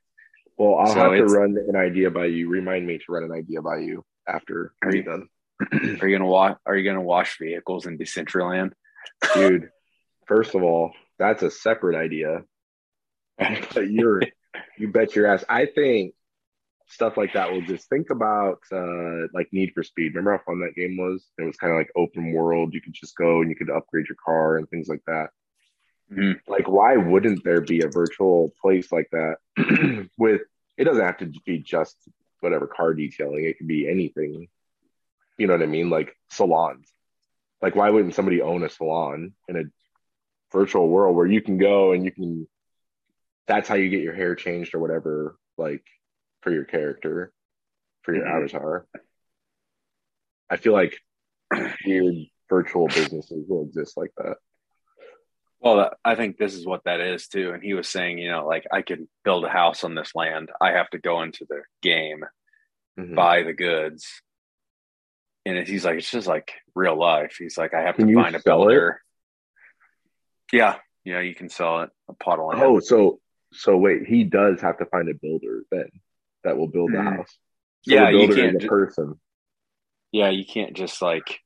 [0.58, 2.50] Well, I'll so have to run an idea by you.
[2.50, 5.30] Remind me to run an idea by you after are you done.
[6.02, 6.58] are you gonna wash?
[6.66, 8.72] Are you gonna wash vehicles in Decentraland?
[9.34, 9.70] Dude.
[10.28, 12.44] First of all, that's a separate idea.
[13.74, 14.22] But you're
[14.78, 15.46] you bet your ass.
[15.48, 16.14] I think
[16.88, 20.16] stuff like that will just think about uh like Need for Speed.
[20.16, 21.26] Remember how fun that game was?
[21.38, 22.74] It was kind of like open world.
[22.74, 25.30] You could just go and you could upgrade your car and things like that.
[26.12, 26.52] Mm-hmm.
[26.52, 29.38] Like, why wouldn't there be a virtual place like that?
[30.18, 30.42] With
[30.78, 31.96] it doesn't have to be just
[32.40, 33.46] whatever car detailing.
[33.46, 34.48] It could be anything.
[35.38, 35.90] You know what I mean?
[35.90, 36.92] Like salons.
[37.62, 39.64] Like, why wouldn't somebody own a salon in a
[40.52, 42.48] virtual world where you can go and you can?
[43.48, 45.84] That's how you get your hair changed or whatever, like
[46.42, 47.32] for your character,
[48.04, 48.44] for your mm-hmm.
[48.44, 48.86] avatar.
[50.50, 50.98] I feel like
[51.86, 52.16] weird
[52.50, 54.38] virtual businesses will exist like that.
[55.60, 57.52] Well, I think this is what that is too.
[57.52, 60.52] And he was saying, you know, like I can build a house on this land.
[60.62, 62.24] I have to go into the game,
[62.98, 63.16] Mhm.
[63.16, 64.22] buy the goods.
[65.58, 67.36] And he's like, it's just like real life.
[67.40, 68.66] He's like, I have Can to find a sell it?
[68.68, 69.02] builder.
[70.52, 70.76] Yeah.
[71.04, 71.20] Yeah.
[71.22, 72.62] You can sell it a pot of land.
[72.64, 73.20] Oh, so
[73.52, 75.90] so wait, he does have to find a builder then
[76.44, 77.18] that will build the Mhm.
[77.18, 77.38] house.
[77.82, 79.20] So Yeah, you builder can't ju- person.
[80.12, 80.30] Yeah.
[80.30, 81.40] You can't just like,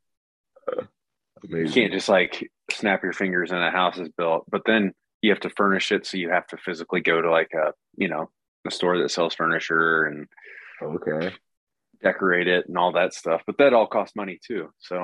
[1.44, 4.46] you can't just like snap your fingers and a house is built.
[4.50, 6.06] But then you have to furnish it.
[6.06, 8.30] So you have to physically go to like a, you know,
[8.68, 10.28] a store that sells furniture and
[10.82, 11.34] Okay.
[12.04, 13.42] Decorate it and all that stuff.
[13.46, 14.70] But that all costs money too.
[14.80, 14.98] So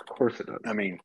[0.00, 0.60] Of course it does.
[0.66, 0.98] I mean,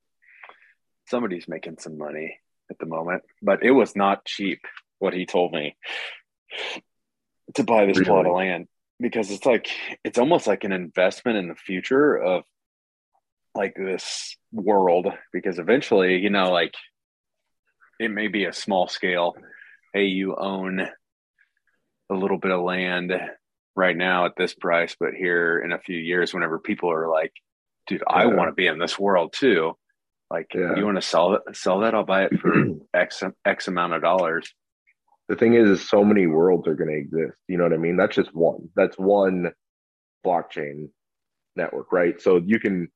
[1.07, 2.37] somebody's making some money
[2.69, 4.61] at the moment, but it was not cheap
[4.99, 5.75] what he told me
[7.55, 8.67] to buy this plot of land
[8.99, 9.69] because it's like
[10.03, 12.43] it's almost like an investment in the future of
[13.55, 16.73] like this world because eventually, you know, like
[17.99, 19.35] it may be a small scale.
[19.93, 20.87] Hey, you own
[22.09, 23.11] a little bit of land
[23.75, 27.33] right now at this price, but here in a few years, whenever people are like,
[27.87, 28.33] dude, I Yeah.
[28.35, 29.77] want to be in this world too.
[30.29, 30.75] Like, Yeah.
[30.75, 32.53] you want to sell it, sell that, I'll buy it for
[32.93, 34.53] X X amount of dollars.
[35.29, 37.37] the thing is, is so many worlds are going to exist.
[37.47, 37.95] You know what I mean?
[37.95, 38.69] That's just one.
[38.75, 39.53] That's one
[40.25, 40.89] blockchain
[41.55, 42.19] network, right?
[42.21, 42.89] So you can,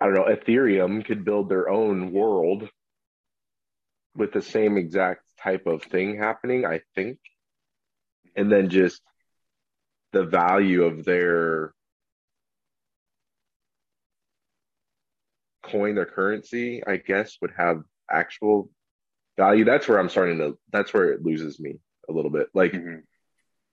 [0.00, 2.68] I don't know, Ethereum could build their own world
[4.16, 7.18] with the same exact type of thing happening, I think.
[8.36, 9.02] And then just
[10.12, 11.72] the value of their
[15.62, 18.70] coin or currency, I guess, would have actual
[19.36, 19.64] value.
[19.64, 22.48] That's where I'm starting to, that's where it loses me a little bit.
[22.54, 23.02] Like, Mhm.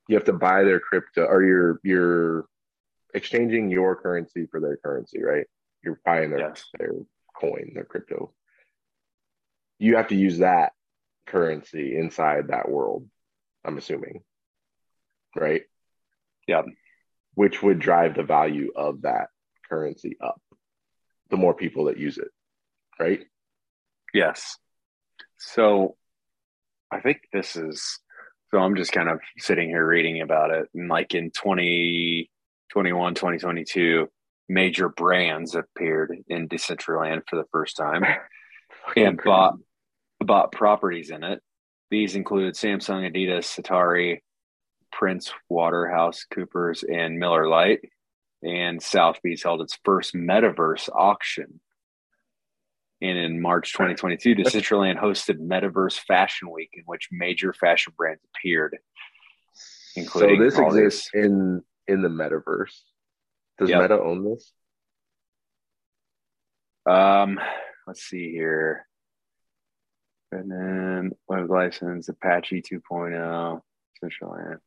[0.08, 2.48] you have to buy their crypto or you're you're
[3.14, 5.48] exchanging your currency for their currency, right?
[5.84, 6.70] You're buying their Yes.
[6.78, 6.94] their
[7.36, 8.34] coin, their crypto.
[9.80, 10.74] You have to use that
[11.26, 13.10] currency inside that world,
[13.64, 14.24] I'm assuming.
[15.38, 15.64] Right?
[16.48, 16.64] Yeah.
[17.36, 19.28] Which would drive the value of that
[19.70, 20.42] currency up.
[21.30, 22.30] The more people that use it,
[23.00, 23.20] right?
[24.14, 24.58] Yes.
[25.38, 25.98] So
[26.90, 28.00] I think this is
[28.52, 30.70] so I'm just kind of sitting here reading about it.
[30.74, 34.08] And like in 2021, 2022,
[34.48, 38.06] major brands appeared in Decentraland for the first time
[38.96, 39.56] and bought
[40.20, 41.42] bought properties in it.
[41.92, 44.20] These included Samsung, Adidas, Atari,
[44.98, 47.82] Prince, Waterhouse, Coopers, and Miller Lite.
[48.42, 51.60] And Sotheby's held its first metaverse auction.
[53.02, 58.78] And in March 2022, Decentraland hosted Metaverse Fashion Week, in which major fashion brands appeared.
[60.08, 62.76] So this exists in in the metaverse.
[63.60, 63.82] Does Yep.
[63.82, 64.52] Meta own this?
[66.88, 67.40] Um,
[67.86, 68.88] let's see here.
[70.32, 73.62] And then web license, Apache 2.0,
[74.04, 74.58] Decentraland.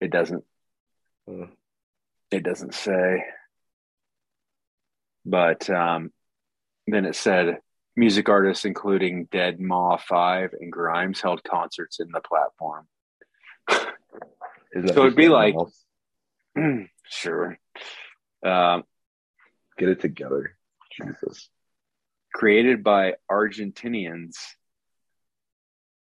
[0.00, 0.44] It doesn't
[1.28, 1.46] Uh,
[2.30, 3.24] it doesn't say.
[5.24, 6.12] But um,
[6.86, 7.58] then it said
[7.96, 12.86] music artists including Deadmau5 and Grimes held concerts in the platform.
[14.74, 15.54] So it'd be like-
[17.04, 17.58] sure.
[18.42, 18.84] Um,
[19.78, 20.56] get it together.
[20.96, 21.50] Jesus.
[22.34, 24.32] created by Argentinians.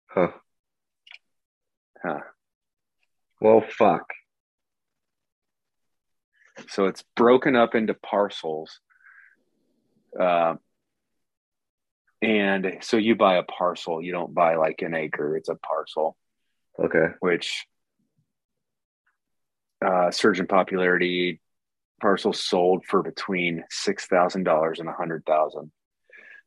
[0.08, 0.32] Huh.
[2.04, 2.20] Huh.
[3.40, 4.06] Well, fuck.
[6.70, 8.80] So it's broken up into parcels.
[10.20, 10.56] Uh,
[12.22, 16.16] and so you buy a parcel, you don't buy like an acre, it's a parcel,
[16.78, 17.08] Okay.
[17.20, 17.66] which
[19.84, 21.42] uh, surge in popularity.
[22.00, 25.72] Parcels sold for between six thousand dollars and a hundred thousand.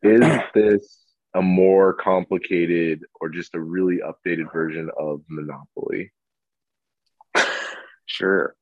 [0.02, 0.20] Is
[0.54, 1.03] this
[1.35, 6.12] a more complicated or just a really updated version of Monopoly?
[8.07, 8.55] Sure.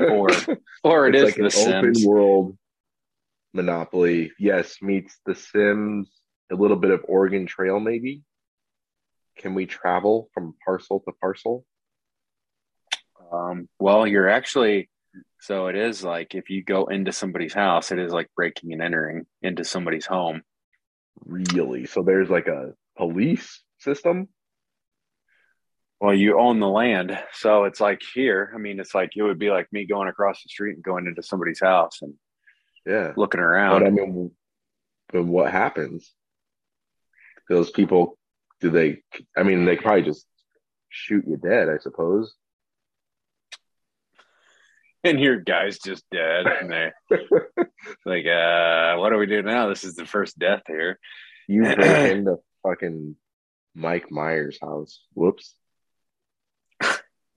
[0.00, 0.28] Or
[0.84, 1.98] or it it's is like The an Sims.
[1.98, 2.58] open world
[3.54, 4.32] Monopoly.
[4.38, 6.10] Yes, meets The Sims.
[6.50, 8.22] A little bit of Oregon Trail, maybe.
[9.38, 11.64] Can we travel from parcel to parcel?
[13.32, 14.90] Um, well, you're actually
[15.40, 18.82] so it is like if you go into somebody's house, it is like breaking and
[18.82, 20.42] entering into somebody's home.
[21.24, 21.86] Really?
[21.86, 24.28] So there's like a police system?
[26.00, 28.52] Well, you own the land, so it's like here.
[28.54, 31.06] I mean, it's like it would be like me going across the street and going
[31.06, 32.14] into somebody's house and
[32.86, 33.14] Yeah.
[33.16, 33.86] looking But around.
[33.86, 34.30] I mean,
[35.12, 36.12] but what happens?
[37.48, 38.16] Those people,
[38.60, 39.02] do they?
[39.36, 40.24] I mean, they probably just
[40.88, 42.32] shoot you dead, I suppose.
[45.04, 46.46] and your guy's just dead.
[46.46, 46.90] And they,
[48.06, 49.68] like, uh, what do we do now?
[49.68, 50.98] This is the first death here.
[51.46, 53.16] You break into fucking
[53.74, 55.00] Mike Myers' house.
[55.14, 55.54] Whoops.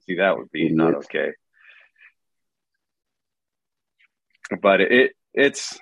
[0.07, 0.77] See, that would be Idiot.
[0.77, 1.31] not okay.
[4.61, 5.79] But it it's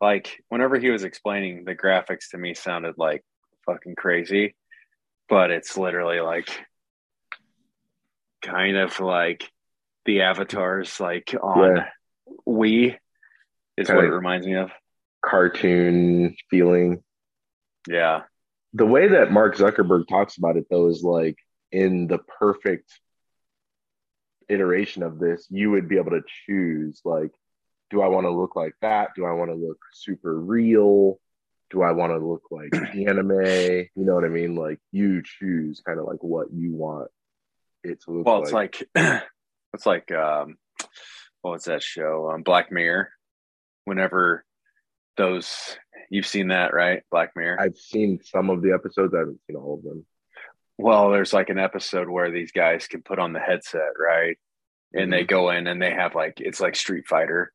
[0.00, 3.22] like whenever he was explaining the graphics to me sounded like
[3.66, 4.56] fucking crazy,
[5.28, 6.48] but it's literally like
[8.42, 9.48] kind of like
[10.08, 11.88] the avatars like on Yeah.
[12.48, 12.96] Wii
[13.76, 14.72] is Kinda- what it reminds me of.
[15.22, 17.04] Cartoon feeling.
[17.86, 18.22] Yeah.
[18.72, 21.36] The way that Mark Zuckerberg talks about it, though, is like
[21.70, 22.90] in the perfect
[24.48, 27.30] iteration of this, you would be able to choose like,
[27.90, 29.10] do I want to look like that?
[29.14, 31.18] Do I want to look super real?
[31.70, 33.42] Do I want to look like anime?
[33.94, 34.54] You know what I mean?
[34.56, 37.10] Like you choose kind of like what you want
[37.84, 38.80] it to look Well, like.
[38.80, 39.22] it's like
[39.74, 40.56] it's like um
[41.42, 42.30] what was that show?
[42.32, 43.10] Um Black Mirror.
[43.84, 44.44] Whenever
[45.16, 45.76] those
[46.10, 47.02] you've seen that, right?
[47.10, 47.60] Black Mirror.
[47.60, 49.14] I've seen some of the episodes.
[49.14, 50.04] I haven't seen all of them.
[50.76, 54.38] Well, there's like an episode where these guys can put on the headset, right?
[54.94, 57.52] And they go in and they have like it's like Street Fighter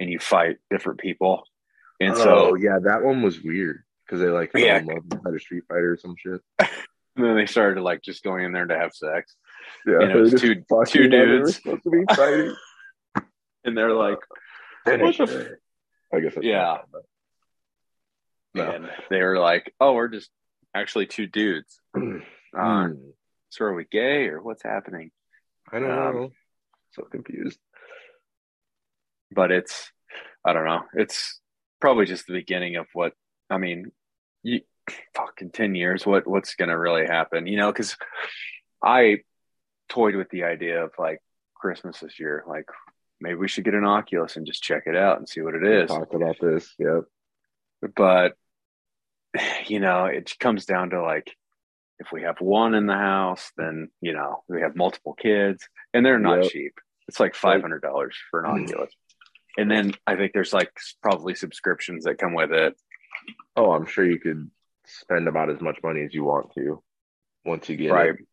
[0.00, 1.44] and you fight different people.
[2.00, 4.78] And oh so yeah, that one was weird because they like Yeah.
[4.78, 6.40] in love and had a Street Fighter or some shit.
[6.58, 9.36] and then they started like just going in there to have sex.
[9.86, 11.56] Yeah, You know, it's two- two while they were dudes.
[11.56, 12.54] supposed to be fighting.
[13.64, 14.18] And they're like
[14.84, 15.58] Finish What the it.
[16.12, 16.78] I guess Yeah.
[18.54, 18.70] No.
[18.70, 20.30] and they were like, Oh, we're just
[20.74, 21.80] actually two dudes.
[21.92, 22.02] but-
[22.54, 23.10] Uh, Hmm.
[23.48, 25.10] so are we gay or what's happening?
[25.72, 26.30] I don't um, know.
[26.90, 27.58] So confused.
[29.30, 29.90] but it's
[30.44, 30.82] I don't know.
[30.94, 31.40] It's
[31.80, 33.14] probably just the beginning of what
[33.48, 33.90] I mean.
[34.42, 34.60] You
[35.14, 36.04] fucking ten years.
[36.04, 37.46] What what's gonna really happen?
[37.46, 37.96] You know, because
[38.84, 39.20] I
[39.92, 41.20] toyed with the idea of like
[41.54, 42.44] Christmas this year.
[42.48, 42.66] Like
[43.20, 45.64] maybe we should get an Oculus and just check it out and see what it
[45.64, 45.88] is.
[45.88, 46.74] Talk about this.
[46.78, 47.04] Yep.
[47.94, 48.36] But
[49.66, 51.34] you know, it comes down to like
[51.98, 56.04] if we have one in the house, then you know we have multiple kids, and
[56.04, 56.52] they're not Yep.
[56.52, 56.72] cheap.
[57.08, 58.92] It's like five hundred dollars for an Oculus,
[59.58, 62.74] and then I think there's like probably subscriptions that come with it.
[63.56, 64.50] Oh, I'm sure you could
[64.86, 66.82] spend about as much money as you want to
[67.44, 68.10] once you get right?
[68.10, 68.26] it.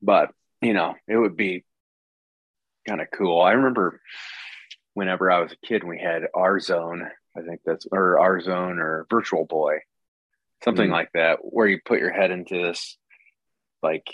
[0.00, 0.30] But
[0.62, 1.64] you know, it would be
[2.88, 3.40] kind of cool.
[3.40, 4.00] I remember
[4.94, 7.08] whenever I was a kid, we had R-Zone.
[7.36, 9.78] I think that's or R-Zone or Virtual Boy,
[10.64, 10.92] something Mhm.
[10.92, 12.98] like that, where you put your head into this,
[13.82, 14.06] like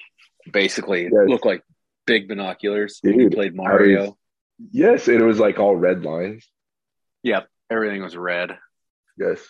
[0.51, 1.13] basically Yes.
[1.29, 1.63] look like
[2.07, 3.01] big binoculars.
[3.05, 4.05] and you played Mario.
[4.07, 4.15] was-
[4.73, 6.51] Yes, and it was like all red lines.
[7.23, 7.49] Yep.
[7.71, 8.59] Everything was red,
[9.19, 9.47] Yes.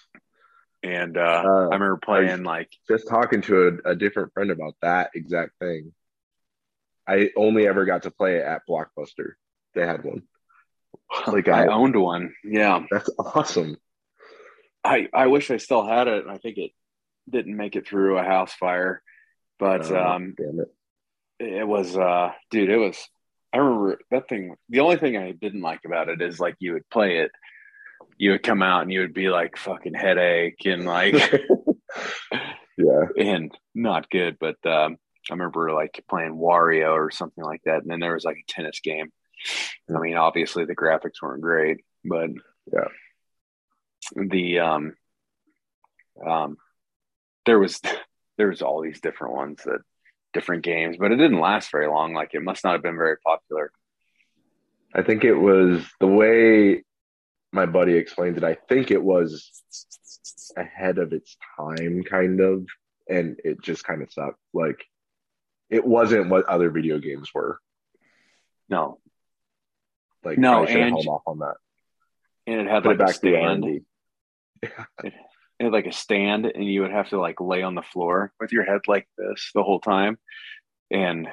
[0.82, 4.74] and uh, Uh, I remember playing like Just talking to a, a different friend about
[4.82, 5.94] that exact thing.
[7.08, 9.32] I only ever got to play it at Blockbuster.
[9.74, 10.22] They had one.
[11.26, 12.34] Like I I, owned one.
[12.44, 13.76] Yeah, that's awesome.
[14.84, 16.24] I I wish I still had it.
[16.28, 16.72] I think it
[17.28, 19.02] didn't make it through a house fire,
[19.58, 20.68] but Oh, um, damn it.
[21.60, 22.98] it was uh, dude, it was.
[23.52, 24.54] I remember that thing.
[24.68, 27.30] The only thing I didn't like about it is like you would play it,
[28.18, 31.14] you would come out and you would be like fucking headache and like
[32.76, 33.04] yeah.
[33.18, 34.36] and not good.
[34.38, 34.96] But um,
[35.30, 38.52] I remember like playing Wario or something like that, and then there was like a
[38.52, 39.10] tennis game.
[39.94, 42.30] I mean, obviously the graphics weren't great, but
[42.72, 42.88] Yeah.
[44.16, 44.96] the um,
[46.26, 46.56] um,
[47.46, 47.80] there was
[48.38, 49.80] there was all these different ones that
[50.32, 52.14] different games, but it didn't last very long.
[52.14, 53.72] Like it must not have been very popular.
[54.94, 56.82] I think it was the way
[57.52, 58.44] my buddy explained it.
[58.44, 59.50] I think it was
[60.56, 62.66] ahead of its time, kind of,
[63.08, 64.38] and it just kind of sucked.
[64.52, 64.84] Like
[65.70, 67.58] it wasn't what other video games were.
[68.68, 68.98] No,
[70.24, 71.56] Like No, should and- held off on that.
[72.46, 73.64] and it had Put it like a back to stand.
[73.64, 73.80] R&D.
[75.60, 78.32] It had like a stand, and you would have to like lay on the floor
[78.38, 80.16] with your head like this the whole time,
[80.88, 81.26] and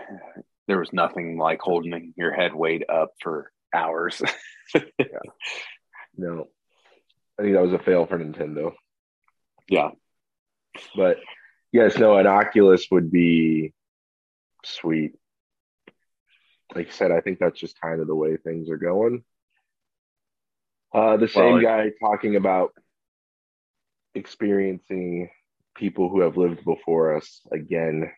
[0.68, 4.22] there was nothing like holding your head weight up for hours.
[6.18, 6.48] No,
[7.38, 8.74] I think that was a fail for Nintendo.
[9.70, 9.90] yeah,
[10.96, 11.18] But
[11.72, 13.74] yes, no, an Oculus would be
[14.66, 15.14] sweet.
[16.74, 19.24] Like I said, I think that's just kind of the way things are going.
[20.94, 22.74] Uh, the same Well, guy talking about
[24.14, 25.30] experiencing
[25.76, 28.12] people who have lived before us again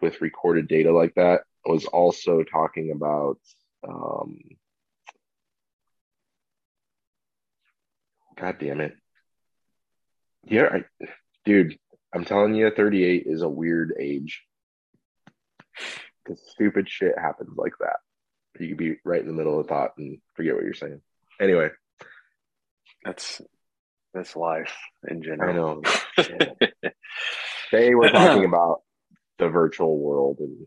[0.00, 3.38] with recorded data like that was also talking about
[3.86, 4.38] um,
[8.36, 8.94] God damn it.
[10.44, 11.06] Yeah, I,
[11.44, 11.78] dude,
[12.14, 14.42] I'm telling you, 38 is a weird age.
[16.24, 17.98] Because stupid shit happens like that.
[18.58, 21.00] You could be right in the middle of a thought and forget what you're saying.
[21.40, 21.68] Anyway,
[23.04, 23.40] That's
[24.12, 24.74] that's life
[25.06, 25.84] in general.
[26.18, 26.56] I know.
[27.70, 28.80] they were talking about
[29.38, 30.66] the virtual world and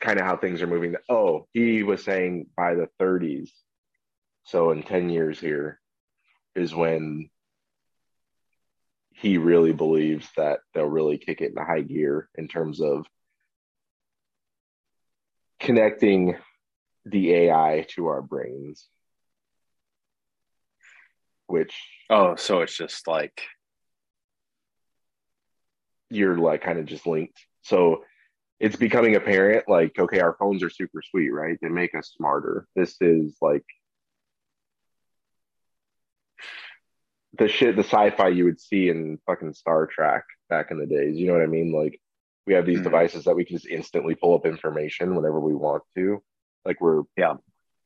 [0.00, 0.94] kind of how things are moving.
[1.08, 3.50] Oh, he was saying by the 30s,
[4.44, 5.80] so in 10 years here,
[6.54, 7.28] is when
[9.18, 13.06] he really believes that they'll really kick it into high gear in terms of
[15.58, 16.36] connecting
[17.06, 18.86] the AI to our brains.
[21.46, 21.74] Which
[22.10, 23.42] Oh, so it's just like
[26.10, 27.40] you're like kind of just linked.
[27.62, 28.04] So
[28.60, 31.58] it's becoming apparent like, okay, our phones are super sweet, right?
[31.62, 32.66] They make us smarter.
[32.76, 33.64] This is like
[37.38, 41.16] the shit, the sci-fi you would see in fucking Star Trek back in the days.
[41.16, 41.72] You know what I mean?
[41.72, 42.00] Like
[42.46, 42.84] we have these Mhm.
[42.84, 46.22] devices that we can just instantly pull up information whenever we want to.
[46.64, 47.36] Like we're Yeah.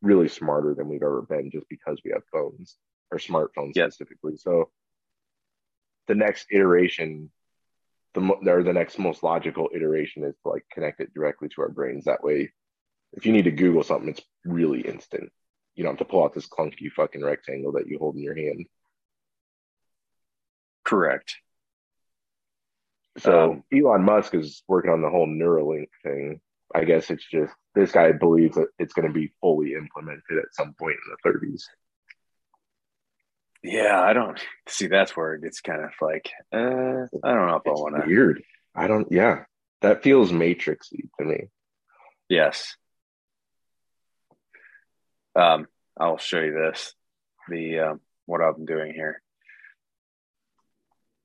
[0.03, 2.79] really smarter than we've ever been just because we have phones
[3.11, 3.95] or smartphones Yes.
[3.95, 4.37] specifically.
[4.37, 4.71] So
[6.07, 7.31] the next iteration,
[8.15, 11.63] the mo- or the next most logical iteration is to like connect it directly to
[11.63, 12.05] our brains.
[12.05, 12.53] That way,
[13.13, 15.33] if you need to Google something, it's really instant.
[15.75, 18.35] You don't have to pull out this clunky fucking rectangle that you hold in your
[18.35, 18.67] hand.
[20.91, 21.37] Correct.
[23.19, 26.41] So Um, Elon Musk is working on the whole Neuralink thing.
[26.75, 30.53] I guess it's just this guy believes that it's going to be fully implemented at
[30.53, 31.63] some point in the 30s.
[33.63, 37.57] Yeah, I don't see that's where it gets kind of like uh I don't know
[37.57, 38.43] if I want to weird.
[38.75, 39.11] I don't.
[39.11, 39.45] Yeah,
[39.83, 41.49] that feels matrixy to me.
[42.29, 42.75] Yes.
[45.37, 45.67] Um,
[45.99, 46.95] I'll show you this,
[47.49, 49.21] the um, what I'm doing here.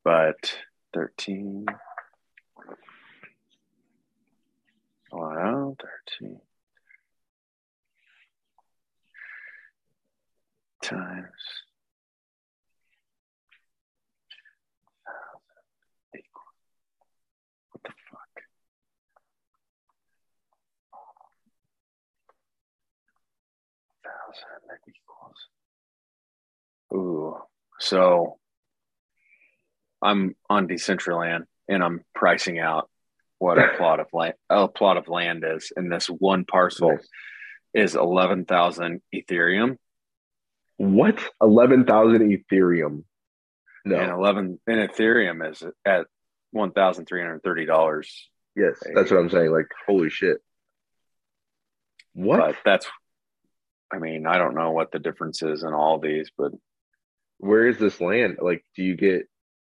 [0.05, 0.53] But
[0.93, 1.65] 13.
[5.11, 5.75] Wow,
[6.19, 6.39] 13
[10.83, 11.25] times
[16.15, 16.43] equal.
[17.71, 18.43] What the fuck?
[24.03, 25.49] Thousand equals.
[26.93, 27.37] Ooh,
[27.79, 28.37] so
[30.01, 32.89] I'm on Decentraland and I'm pricing out
[33.39, 37.07] what a plot of land a plot of land is, and this one parcel Nice.
[37.73, 39.77] is eleven thousand Ethereum
[40.77, 41.19] What?
[41.41, 43.03] Eleven thousand Ethereum?
[43.85, 43.99] No.
[43.99, 46.07] and eleven and Ethereum is at
[46.51, 48.29] one thousand three hundred thirty dollars.
[48.55, 49.51] yes, that's what I'm saying.
[49.51, 50.37] Like, holy shit.
[52.13, 52.39] What?
[52.39, 52.87] But that's,
[53.91, 56.51] I mean, I don't know what the difference is in all these, but
[57.39, 58.37] Where is this land?
[58.41, 59.27] Like, do you get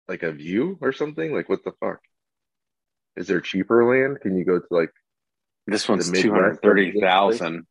[0.08, 1.32] like a view or something?
[1.32, 2.00] Like, what the fuck?
[3.16, 4.20] Is there cheaper land?
[4.20, 4.90] Can you go to like?
[5.66, 7.66] this one's two hundred thirty thousand.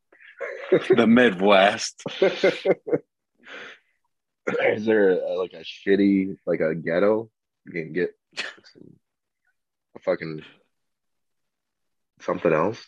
[0.89, 2.01] the Midwest.
[2.21, 2.63] is
[4.85, 7.29] there a, like a shitty like a ghetto?
[7.65, 8.95] You can get some,
[9.95, 10.41] a fucking
[12.21, 12.83] something else.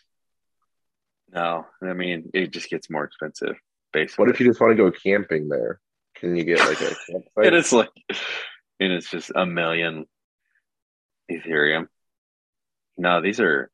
[1.32, 3.56] No, I mean it just gets more expensive.
[3.92, 5.80] Basically, What if you just want to go camping there?
[6.16, 7.46] Can you get like a campsite?
[7.46, 7.90] and it's like,
[8.80, 10.06] and it's just a million
[11.30, 11.88] Ethereum.
[12.98, 13.70] No, these are.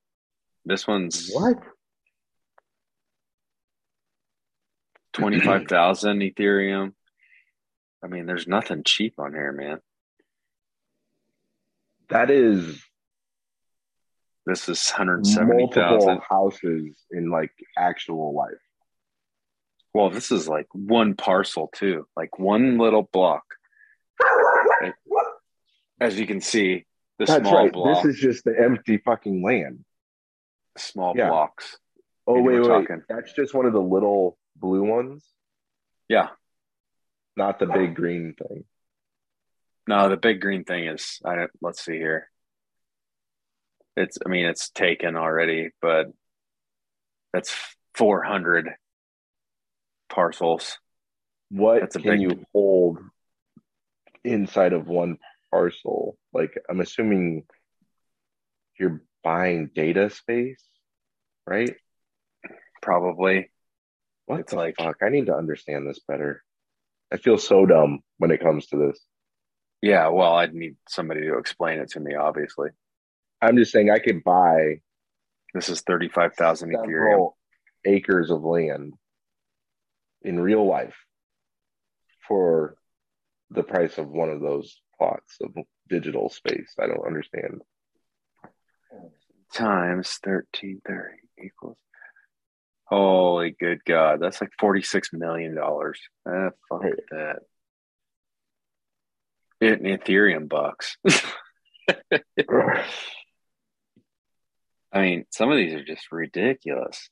[0.65, 1.59] This one's What?
[5.13, 6.93] twenty five thousand Ethereum.
[8.03, 9.79] I mean, there's nothing cheap on here, man.
[12.09, 12.83] That is
[14.47, 16.21] This is hundred seventy thousand.
[16.29, 18.55] houses in like actual life.
[19.95, 23.43] Well, this is like one parcel too, like one little block.
[26.01, 26.85] As you can see,
[27.19, 27.73] the That's small right.
[27.73, 29.85] block, This is just the empty fucking land.
[30.79, 31.29] small yeah.
[31.29, 31.79] blocks.
[32.27, 32.67] Oh wait, wait.
[32.67, 35.25] talking- That's just one of the little blue ones,
[36.09, 36.31] Yeah.
[37.37, 38.65] not the big green thing.
[39.89, 42.31] No, the big green thing is I don't let's see here.
[43.97, 46.07] It's I mean it's taken already, but
[47.33, 47.55] that's
[47.95, 48.71] 400
[50.09, 50.79] parcels.
[51.51, 52.99] What That's a can big- you hold
[54.25, 55.19] inside of one
[55.51, 56.17] parcel?
[56.33, 57.45] Like I'm assuming
[58.79, 60.63] you're buying data space,
[61.47, 61.75] right?
[62.81, 63.51] Probably.
[64.27, 64.97] What It's the like- fuck?
[65.03, 66.43] I need to understand this better.
[67.13, 69.05] I feel so dumb when it comes to this.
[69.83, 72.71] Yeah, well, I'd need somebody to explain it to me obviously.
[73.41, 74.81] I'm just saying I could buy
[75.55, 77.33] This is 35,000 Ethereum.
[77.85, 78.95] acres of land
[80.23, 80.97] in real life
[82.27, 82.77] for
[83.53, 85.55] the price of one of those plots of
[85.89, 86.75] digital space.
[86.79, 87.63] I don't understand.
[89.55, 91.77] times 1330 equals
[92.87, 94.21] Holy good God.
[94.21, 95.57] That's like $46 million.
[95.59, 96.93] Ah, fuck Right.
[97.11, 97.37] that.
[99.63, 100.97] In Ethereum bucks.
[104.93, 107.09] I mean, some of these are just ridiculous.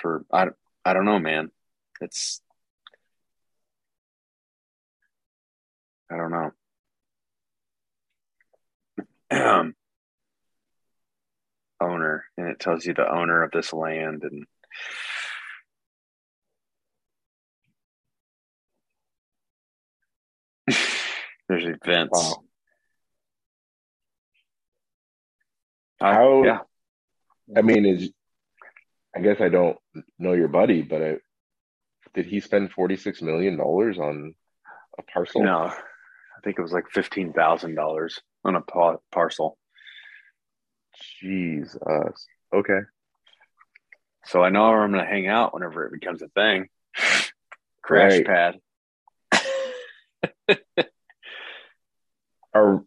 [0.00, 0.48] For I,
[0.84, 1.50] I don't know, man.
[2.00, 2.40] It's
[6.10, 6.50] I don't know.
[11.82, 14.44] Owner, and it tells you the owner of this land and
[21.48, 22.10] there's events.
[22.12, 22.42] Wow.
[26.02, 26.58] I- How- yeah,
[27.56, 28.10] I mean, is
[29.16, 29.76] I guess I don't
[30.18, 31.16] know your buddy, but I,
[32.14, 34.34] did he spend forty six million dollars on
[34.98, 35.42] a parcel?
[35.44, 35.72] no,
[36.40, 39.58] I think it was like fifteen thousand dollars on a pa- parcel.
[41.20, 42.26] Jesus.
[42.54, 42.78] Okay.
[44.24, 46.68] So I know where I'm going to hang out whenever it becomes a thing.
[47.82, 48.26] Crash Right.
[48.26, 48.58] pad.
[52.54, 52.84] Are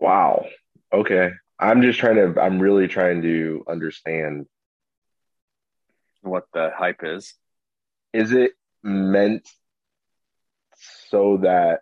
[0.00, 0.46] wow.
[0.92, 1.30] Okay.
[1.60, 2.40] I'm just trying to.
[2.40, 4.46] I'm really trying to understand.
[6.22, 7.34] What the hype is?
[8.12, 8.52] Is it
[8.82, 9.48] meant
[11.10, 11.80] so that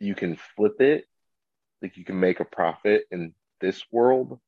[0.00, 1.04] you can flip it,
[1.80, 4.38] like you can make a profit in this world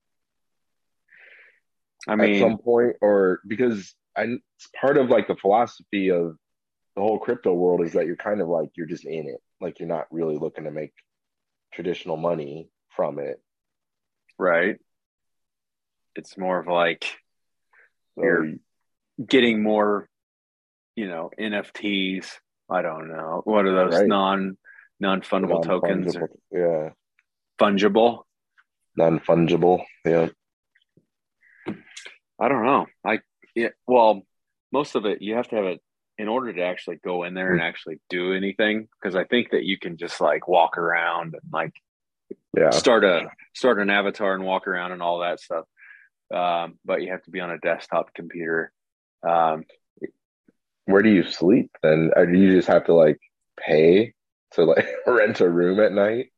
[2.09, 4.23] I at mean, some point, or because I,
[4.57, 6.37] it's part of like the philosophy of
[6.95, 9.79] the whole crypto world is that you're kind of like you're just in it, like
[9.81, 10.93] you're not really looking to make
[11.73, 13.41] traditional money from it.
[14.39, 14.79] right?
[16.17, 17.05] It's more of like
[18.17, 18.59] So You're-
[19.25, 20.09] getting more,
[20.95, 22.27] you know, NFTs.
[22.71, 23.43] I don't know.
[23.45, 24.09] What are those Right.
[24.09, 24.57] non
[25.01, 26.91] non fungible tokens or yeah,
[27.59, 28.25] fungible?
[28.97, 30.29] non fungible, yeah,
[32.41, 32.87] I don't know.
[33.05, 33.21] I
[33.55, 34.23] yeah, well,
[34.73, 35.81] most of it you have to have it
[36.17, 39.65] in order to actually go in there and actually do anything because I think that
[39.65, 41.73] you can just like walk around and like
[42.57, 42.71] yeah.
[42.71, 45.65] start a start an avatar and walk around and all that stuff.
[46.33, 48.73] Um, but you have to be on a desktop computer.
[49.27, 49.65] Um,
[50.87, 52.13] Where do you sleep then?
[52.15, 53.19] Or do you just have to like
[53.59, 54.15] pay
[54.53, 56.29] to like rent a room at night?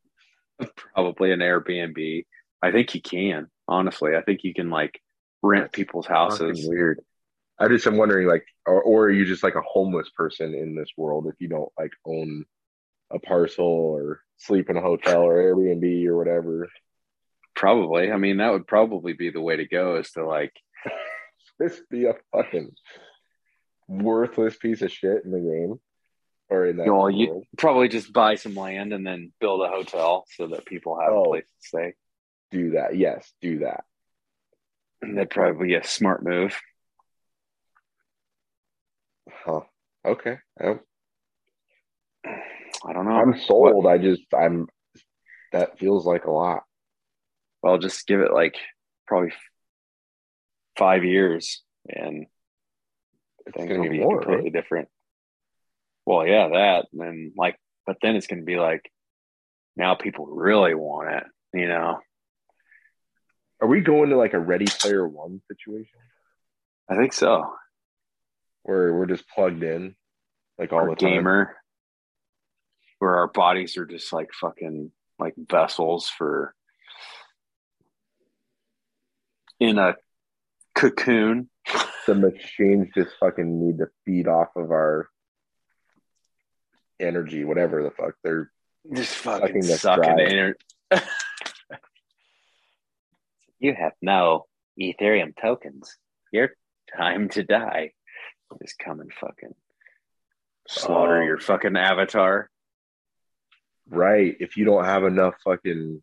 [0.75, 2.25] probably an Airbnb.
[2.61, 4.15] I think you can, honestly.
[4.15, 4.99] I think you can like
[5.41, 6.67] rent people's houses.
[6.67, 7.01] Weird.
[7.59, 10.75] I just am wondering, like, or, or are you just like a homeless person in
[10.75, 12.45] this world if you don't like own
[13.11, 16.69] a parcel or sleep in a hotel or Airbnb or whatever?
[17.55, 18.11] Probably.
[18.11, 20.53] I mean, that would probably be the way to go is to like,
[21.61, 22.71] just be a fucking
[23.87, 25.79] worthless piece of shit in the game
[26.49, 30.25] or in that Well, you- probably just buy some land and then build a hotel
[30.35, 31.23] so that people have Oh.
[31.23, 31.93] a place to stay.
[32.51, 32.95] Do that.
[32.95, 33.83] Yes, do that.
[35.01, 36.57] And that'd probably be a smart move.
[39.29, 39.61] Huh.
[40.05, 40.37] Okay.
[40.59, 40.79] I'm,
[42.25, 43.11] I don't know.
[43.15, 43.85] I'm sold.
[43.85, 44.67] I just, I'm,
[45.51, 46.63] that feels like a lot.
[47.61, 48.55] Well, just give it like
[49.05, 49.33] probably
[50.77, 52.27] five years and
[53.47, 54.53] It's going to be be more, completely right?
[54.53, 54.89] different.
[56.05, 56.85] Well, yeah, that.
[56.91, 58.89] And then like, but then it's going to be like,
[59.75, 61.23] now people really want it,
[61.53, 61.99] you know?
[63.61, 65.99] Are we going to like a Ready Player One situation
[66.89, 67.53] I think so.
[68.63, 69.95] where we're just plugged in
[70.59, 71.09] like all Or the time?
[71.11, 71.55] gamer,
[72.99, 76.53] where our bodies are just like fucking like vessels for
[79.59, 79.95] in a
[80.77, 81.49] cocoon.
[82.05, 85.09] The machines just fucking need to feed off of our
[86.99, 88.13] energy, whatever the fuck.
[88.23, 88.49] They're
[88.93, 90.29] Just Sucking fucking sucking drive.
[90.29, 90.53] ener-
[93.59, 94.45] you have no
[94.79, 95.97] Ethereum tokens.
[96.31, 96.51] Your
[96.95, 97.91] time to die.
[98.61, 99.53] Just come and fucking
[100.67, 101.25] slaughter Oh.
[101.25, 102.49] your fucking avatar.
[103.89, 104.35] right.
[104.39, 106.01] If you don't have enough fucking,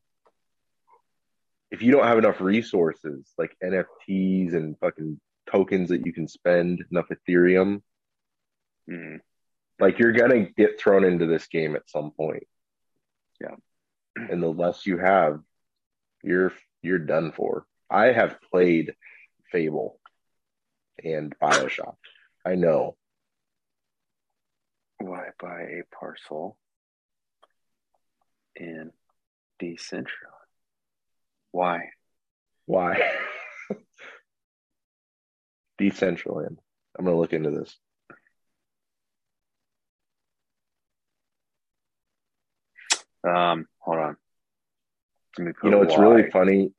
[1.70, 6.84] if you don't have enough resources like NFTs and fucking tokens that you can spend,
[6.90, 7.82] enough Ethereum,
[8.88, 9.20] Mm.
[9.80, 12.46] like you're gonna get thrown into this game at some point.
[13.40, 13.56] Yeah.
[14.14, 15.40] And the less you have,
[16.22, 16.52] you're
[16.82, 17.66] you're done for.
[17.88, 18.94] I have played
[19.50, 19.98] Fable
[21.02, 21.96] and Bioshock.
[22.44, 22.96] I know.
[24.98, 26.58] Why buy a parcel
[28.54, 28.92] in
[29.60, 30.43] Decentraland?
[31.54, 31.90] Why?
[32.66, 33.12] Why?
[35.80, 36.56] Decentraland.
[36.98, 37.76] I'm gonna look into this.
[43.22, 44.16] Um, hold on.
[45.38, 46.72] Let me put You know, it's really funny.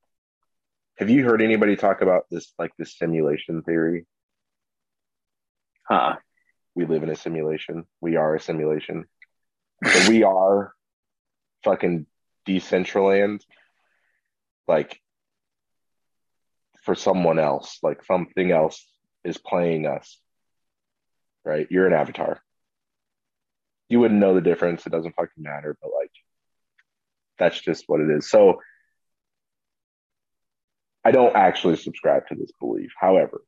[0.98, 4.06] Have you heard anybody talk about this like this simulation theory?
[5.88, 6.18] Huh.
[6.76, 7.86] We live in a simulation.
[8.02, 9.06] We are a simulation.
[10.10, 10.74] We are
[11.64, 12.08] fucking
[12.46, 13.42] Decentraland.
[14.68, 15.00] Like
[16.84, 18.86] for someone else, like something else
[19.24, 20.20] is playing us.
[21.44, 21.68] Right?
[21.70, 22.42] You're an avatar.
[23.90, 24.86] You wouldn't know the difference.
[24.86, 26.12] It doesn't fucking matter, but like
[27.38, 28.30] that's just what it is.
[28.30, 28.62] So
[31.04, 32.92] I don't actually subscribe to this belief.
[33.00, 33.44] However,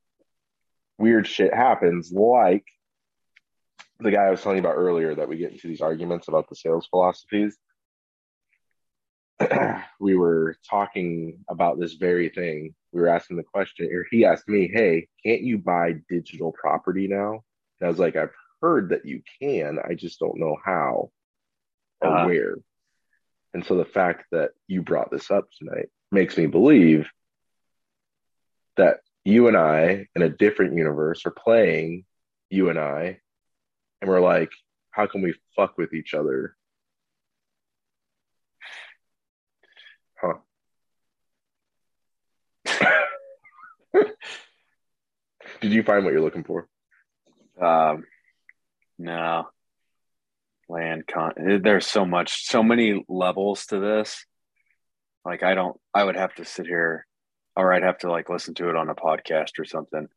[1.00, 2.66] weird shit happens like
[4.00, 6.50] the guy I was telling you about earlier that we get into these arguments about
[6.50, 7.58] the sales philosophies.
[10.00, 12.74] we were talking about this very thing.
[12.92, 17.08] We were asking the question, or he asked me, Hey, can't you buy digital property
[17.08, 17.44] now?
[17.80, 19.78] And I was like, I've heard that you can.
[19.88, 21.12] I just don't know how
[22.02, 22.56] or uh, where.
[23.54, 27.10] And so the fact that you brought this up tonight makes me believe
[28.78, 32.06] that you and I in a different universe are playing
[32.50, 33.20] you and I,
[34.02, 34.52] and we're like,
[34.92, 36.56] how can we fuck with each other?
[40.22, 40.36] Huh.
[45.62, 46.68] Did you find what you're looking for?
[47.62, 48.04] Um,
[48.98, 49.48] no
[50.70, 51.34] land con
[51.64, 54.26] there's so much so many levels to this
[55.24, 57.06] like i don't i would have to sit here
[57.56, 60.08] or i'd have to like listen to it on a podcast or something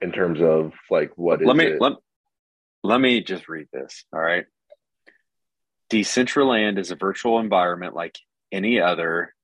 [0.00, 1.80] in terms of like what let me it?
[1.80, 1.94] let,
[2.84, 4.44] let me just read this all right
[5.90, 8.16] decentraland is a virtual environment like
[8.52, 9.34] any other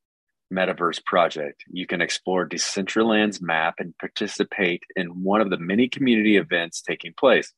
[0.52, 6.36] metaverse project you can explore decentraland's map and participate in one of the many community
[6.36, 7.52] events taking place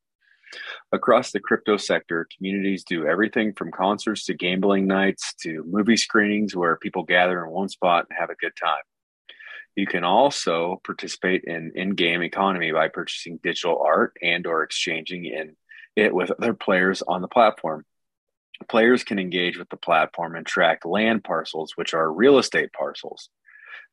[0.93, 6.55] Across the crypto sector, communities do everything from concerts to gambling nights to movie screenings
[6.55, 8.83] where people gather in one spot and have a good time.
[9.77, 15.57] You can also participate in in-game economy by purchasing digital art and or exchanging in
[15.97, 17.85] it with other players on the platform.
[18.69, 23.29] Players can engage with the platform and track land parcels, which are real estate parcels.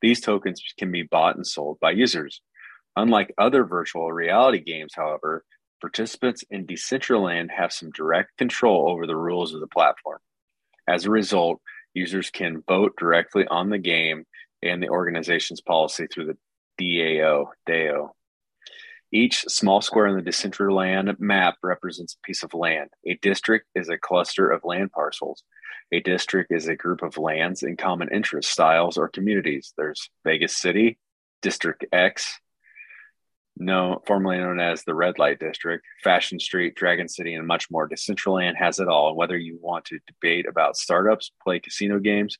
[0.02, 2.42] These tokens can be bought and sold by users.
[2.96, 5.44] Unlike other virtual reality games, however,
[5.80, 10.20] participants in Decentraland have some direct control over the rules of the platform.
[10.88, 11.62] As a result,
[11.94, 14.26] users can vote directly on the game
[14.62, 16.38] and the organization's policy through the
[16.80, 17.48] DAO.
[17.68, 18.10] DAO.
[19.14, 22.90] Each small square on the Decentraland map represents a piece of land.
[23.06, 25.44] A district is a cluster of land parcels.
[25.92, 29.74] A district is a group of lands in common interest styles or communities.
[29.78, 30.98] There's Vegas City,
[31.42, 32.40] District X,
[33.58, 37.88] no, formerly known as the Red Light District, Fashion Street, Dragon City, and much more.
[37.88, 39.16] Decentraland has it all.
[39.16, 42.38] Whether you want to debate about startups, play casino games,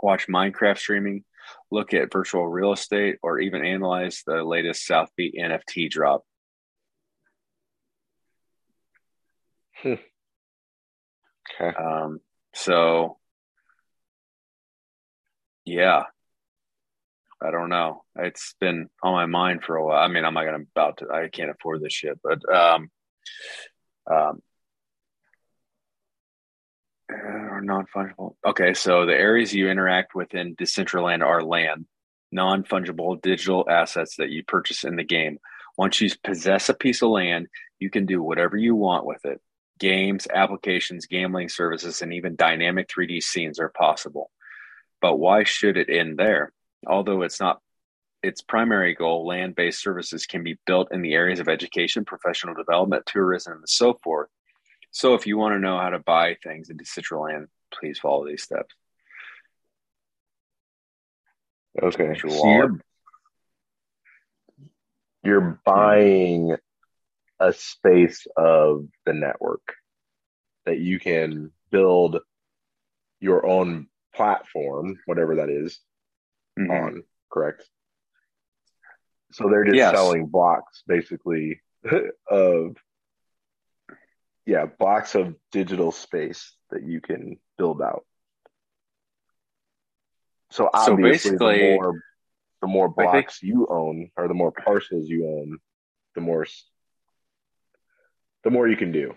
[0.00, 1.24] watch Minecraft streaming,
[1.70, 6.22] look at virtual real estate, or even analyze the latest South Sotheby's NFT drop.
[9.82, 9.94] Hmm.
[11.60, 11.76] Okay.
[11.76, 12.20] Um,
[12.54, 13.18] so,
[15.64, 16.04] yeah,
[17.42, 18.04] I don't know.
[18.16, 20.02] It's been on my mind for a while.
[20.02, 21.10] I mean, I'm not gonna about to.
[21.10, 22.90] I can't afford this shit, but um,
[24.10, 24.42] um,
[27.12, 28.34] uh, non fungible.
[28.46, 31.86] Okay, so the areas you interact with in Decentraland are land,
[32.30, 35.38] non fungible digital assets that you purchase in the game.
[35.76, 37.48] Once you possess a piece of land,
[37.78, 39.40] you can do whatever you want with it.
[39.78, 44.30] Games, applications, gambling services, and even dynamic 3D scenes are possible.
[45.00, 46.52] But why should it end there?
[46.86, 47.60] Although it's not
[48.22, 52.54] its primary goal, land based services can be built in the areas of education, professional
[52.54, 54.28] development, tourism, and so forth.
[54.92, 58.42] So, if you want to know how to buy things in Decentraland, please follow these
[58.42, 58.74] steps.
[61.80, 62.14] Okay.
[62.20, 62.80] So you're,
[65.24, 66.56] you're buying
[67.40, 69.74] a space of the network
[70.66, 72.18] that you can build
[73.20, 75.80] your own platform, whatever that is,
[76.58, 76.70] mm-hmm.
[76.70, 77.64] on, correct?
[79.32, 79.94] So they're just yes.
[79.94, 81.62] selling blocks basically
[82.30, 82.76] of
[84.46, 88.04] yeah, blocks of digital space that you can build out.
[90.50, 92.02] So obviously so the more
[92.60, 95.58] the more blocks think, you own or the more parcels you own,
[96.14, 96.46] the more
[98.44, 99.14] the more you can do.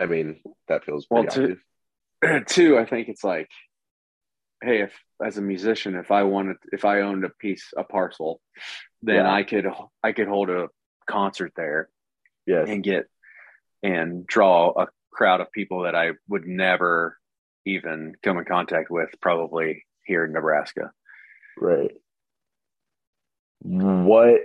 [0.00, 1.24] I mean, that feels well.
[1.24, 1.56] Two,
[2.46, 3.50] two, I think it's like
[4.62, 4.92] hey, if
[5.24, 8.40] as a musician, if I wanted, if I owned a piece, a parcel,
[9.02, 9.32] then yeah.
[9.32, 9.66] I could,
[10.02, 10.68] I could hold a
[11.06, 11.88] concert there,
[12.46, 12.68] yes.
[12.68, 13.06] and get
[13.82, 17.18] and draw a crowd of people that I would never
[17.66, 20.90] even come in contact with, probably here in Nebraska.
[21.56, 21.90] Right.
[23.60, 24.40] What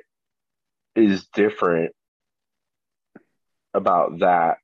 [0.95, 1.93] is different
[3.73, 4.57] about that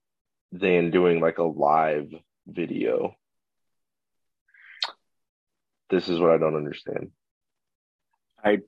[0.51, 2.11] than doing like a live
[2.47, 3.15] video?
[5.89, 7.11] This is what I don't understand.
[8.43, 8.59] I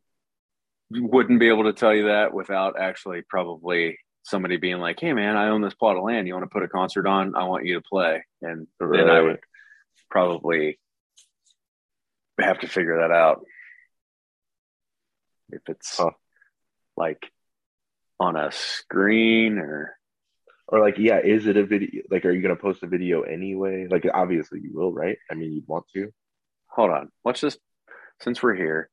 [0.90, 5.38] wouldn't be able to tell you that without actually probably somebody being like, "Hey, man,
[5.38, 6.28] I own this plot of land.
[6.28, 7.36] You want to put a concert on?
[7.36, 8.98] I want you to play." And right.
[8.98, 9.40] then I would
[10.10, 10.80] probably
[12.40, 13.46] have to figure that out.
[15.50, 16.12] If it's huh.
[16.96, 17.30] like
[18.20, 19.98] on a screen or
[20.68, 23.22] or like yeah is it a video like are you going to post a video
[23.22, 26.12] anyway like obviously you will right i mean you'd want to
[26.68, 27.60] hold on let's just
[28.22, 28.90] since we're here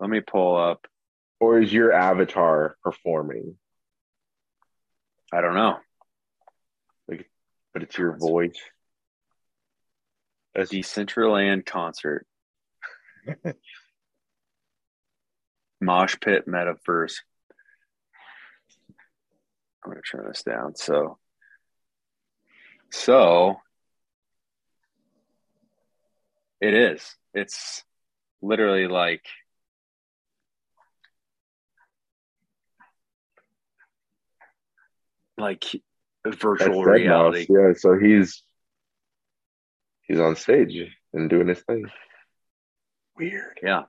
[0.00, 0.86] let me pull up
[1.38, 3.56] or is your avatar performing
[5.36, 5.76] i don't know.
[7.08, 7.28] Like
[7.74, 8.58] but it's your voice.
[10.54, 12.26] A decentraland concert.
[15.82, 17.16] Mosh pit metaverse.
[19.84, 20.74] I'm going to turn this down.
[20.74, 21.18] So,
[22.90, 23.56] so
[26.62, 27.14] it is.
[27.34, 27.84] It's
[28.40, 29.26] literally like
[35.38, 35.64] like
[36.26, 37.46] virtual reality.
[37.48, 38.42] Yeah, so he's
[40.02, 41.86] he's on stage and doing his thing.
[43.16, 43.58] Weird.
[43.62, 43.84] Yeah.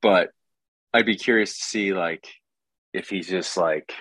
[0.00, 0.30] But
[0.92, 2.26] I'd be curious to see like
[2.92, 3.94] if he's just like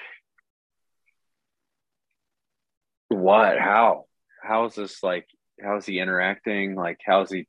[3.10, 4.06] what how
[4.42, 5.28] how is this like
[5.62, 7.46] how is he interacting like how's he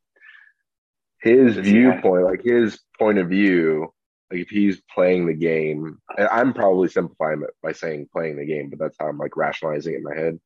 [1.21, 3.93] his viewpoint like his point of view
[4.33, 8.71] like if he's playing the game i'm probably simplifying it by saying playing the game
[8.71, 10.41] but that's how i'm like rationalizing it in my head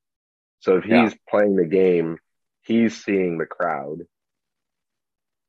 [0.61, 1.11] so if he's yeah.
[1.29, 2.19] playing the game
[2.63, 4.01] he's seeing the crowd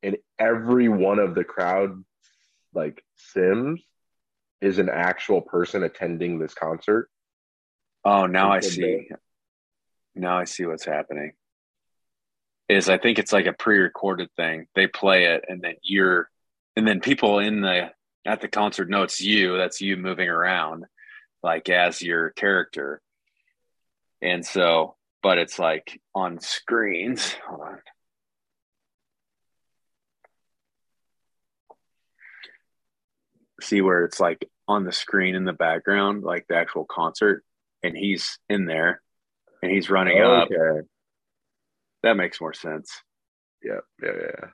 [0.03, 2.03] and every one of the crowd
[2.73, 3.81] like sims
[4.61, 7.09] is an actual person attending this concert.
[8.03, 9.09] Oh, now I see.
[10.15, 11.33] Now I see what's happening.
[12.69, 14.67] Is I think it's like a pre-recorded thing.
[14.75, 16.29] They play it, and then you're,
[16.75, 17.91] and then people in the
[18.27, 19.57] at the concert know it's you.
[19.57, 20.85] That's you moving around,
[21.41, 23.01] like as your character.
[24.21, 27.33] And so, but it's like on screens.
[27.47, 27.79] Hold on.
[33.61, 37.43] see where it's like on the screen in the background, like the actual concert,
[37.83, 39.01] and he's in there
[39.61, 40.55] and he's running okay.
[40.55, 40.85] up.
[42.03, 42.91] That makes more sense.
[43.63, 44.49] Yeah, yeah, yeah.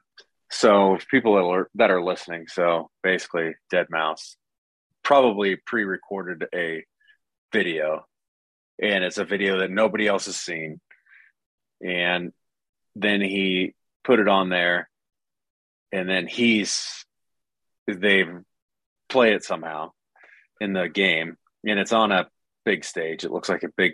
[0.53, 4.35] So people that are, that are listening, so basically, Deadmau5
[5.03, 6.85] probably pre-recorded a
[7.51, 8.05] video,
[8.79, 10.79] and it's a video that nobody else has seen,
[11.83, 12.31] and
[12.95, 13.73] then he
[14.03, 14.89] put it on there,
[15.91, 17.03] and then he's
[17.87, 18.31] they've
[19.09, 19.91] play it somehow
[20.61, 21.35] in the game,
[21.67, 22.29] and it's on a
[22.63, 23.23] big stage.
[23.23, 23.93] It looks like a big,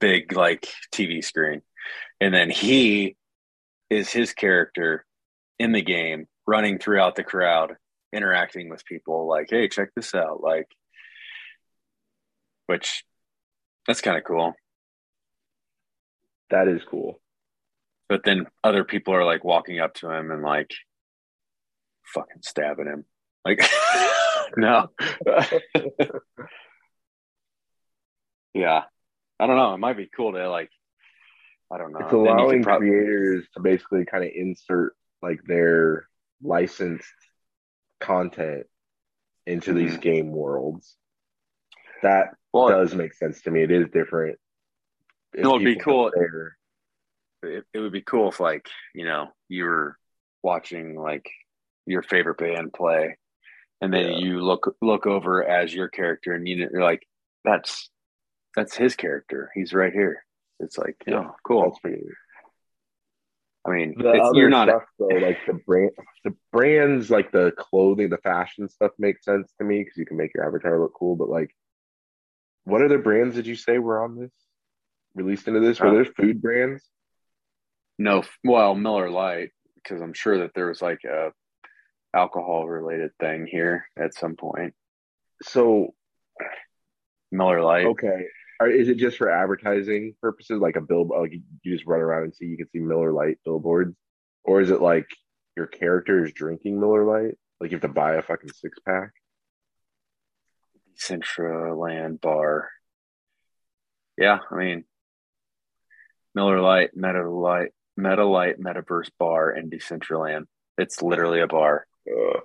[0.00, 1.60] big like TV screen,
[2.18, 3.16] and then he
[3.90, 5.04] is his character
[5.58, 7.76] in the game, running throughout the crowd,
[8.12, 9.28] interacting with people.
[9.28, 10.42] Like, hey, check this out!
[10.42, 10.68] Like,
[12.66, 13.04] which
[13.86, 14.54] that's kind of cool.
[16.50, 17.20] That is cool.
[18.08, 20.70] But then other people are like walking up to him and like
[22.14, 23.04] fucking stabbing him.
[23.44, 23.62] Like,
[24.56, 24.88] no.
[28.54, 28.82] yeah.
[29.40, 29.74] I don't know.
[29.74, 30.70] It might be cool to like,
[31.72, 32.00] I don't know.
[32.00, 36.08] It's allowing creators to basically kind of insert like their
[36.42, 37.06] licensed
[38.00, 38.66] content
[39.46, 39.78] into mm-hmm.
[39.78, 40.96] these game worlds.
[42.02, 43.62] That well, does make sense to me.
[43.62, 44.38] It is different.
[45.34, 46.10] It would be cool.
[47.42, 49.96] It, it would be cool if, like, you know, you were
[50.42, 51.28] watching like
[51.86, 53.16] your favorite band play
[53.80, 54.18] and then yeah.
[54.18, 57.06] you look look over as your character and you are like
[57.44, 57.90] that's
[58.54, 60.24] that's his character he's right here
[60.60, 62.02] it's like yeah oh, cool pretty...
[63.68, 63.94] i mean
[64.34, 65.90] you're not stuff, though, like the brand
[66.24, 70.16] the brands like the clothing the fashion stuff makes sense to me because you can
[70.16, 71.54] make your avatar look cool but like
[72.64, 74.32] what other brands did you say were on this
[75.14, 76.82] released into this were uh, there food brands
[77.98, 81.32] no well miller lite because i'm sure that there was like a
[82.14, 84.74] alcohol related thing here at some point.
[85.42, 85.94] So
[87.30, 87.86] Miller Lite.
[87.86, 88.26] Okay.
[88.60, 91.06] Or is it just for advertising purposes, like a bill?
[91.06, 93.94] Like you just run around and see you can see Miller Lite billboards,
[94.44, 95.06] or is it like
[95.56, 97.36] your character is drinking Miller Lite?
[97.60, 99.10] Like you have to buy a fucking six pack.
[101.76, 102.70] Land bar.
[104.16, 104.84] Yeah, I mean
[106.34, 110.46] Miller Lite, Meta Lite, Meta Lite Metaverse Bar in Decentraland.
[110.76, 111.86] It's literally a bar.
[112.08, 112.40] Uh,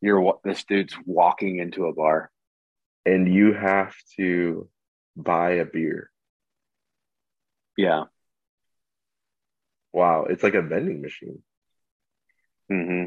[0.00, 2.30] You're this dude's walking into a bar.
[3.06, 4.68] and you have to
[5.16, 6.10] buy a beer.
[7.76, 8.04] Yeah.
[9.92, 11.42] Wow, it's like a vending machine.
[12.70, 13.06] Mm-hmm.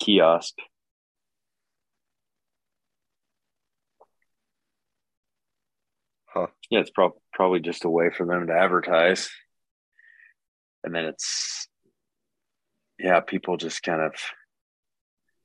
[0.00, 0.54] Kiosk.
[6.26, 6.46] Huh.
[6.70, 9.30] Yeah, it's prob- probably just a way for them to advertise.
[10.82, 11.68] And then it's,
[12.98, 14.14] yeah, people just kind of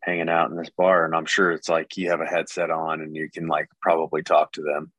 [0.07, 1.05] hanging out in this bar.
[1.05, 4.23] And I'm sure it's like you have a headset on and you can like probably
[4.23, 4.91] talk to them,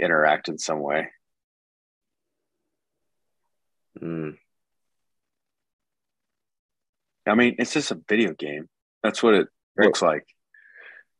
[0.00, 1.08] interact in some way.
[4.02, 4.36] Mm.
[7.26, 8.68] I mean, it's just a video game.
[9.02, 10.26] That's what it looks like.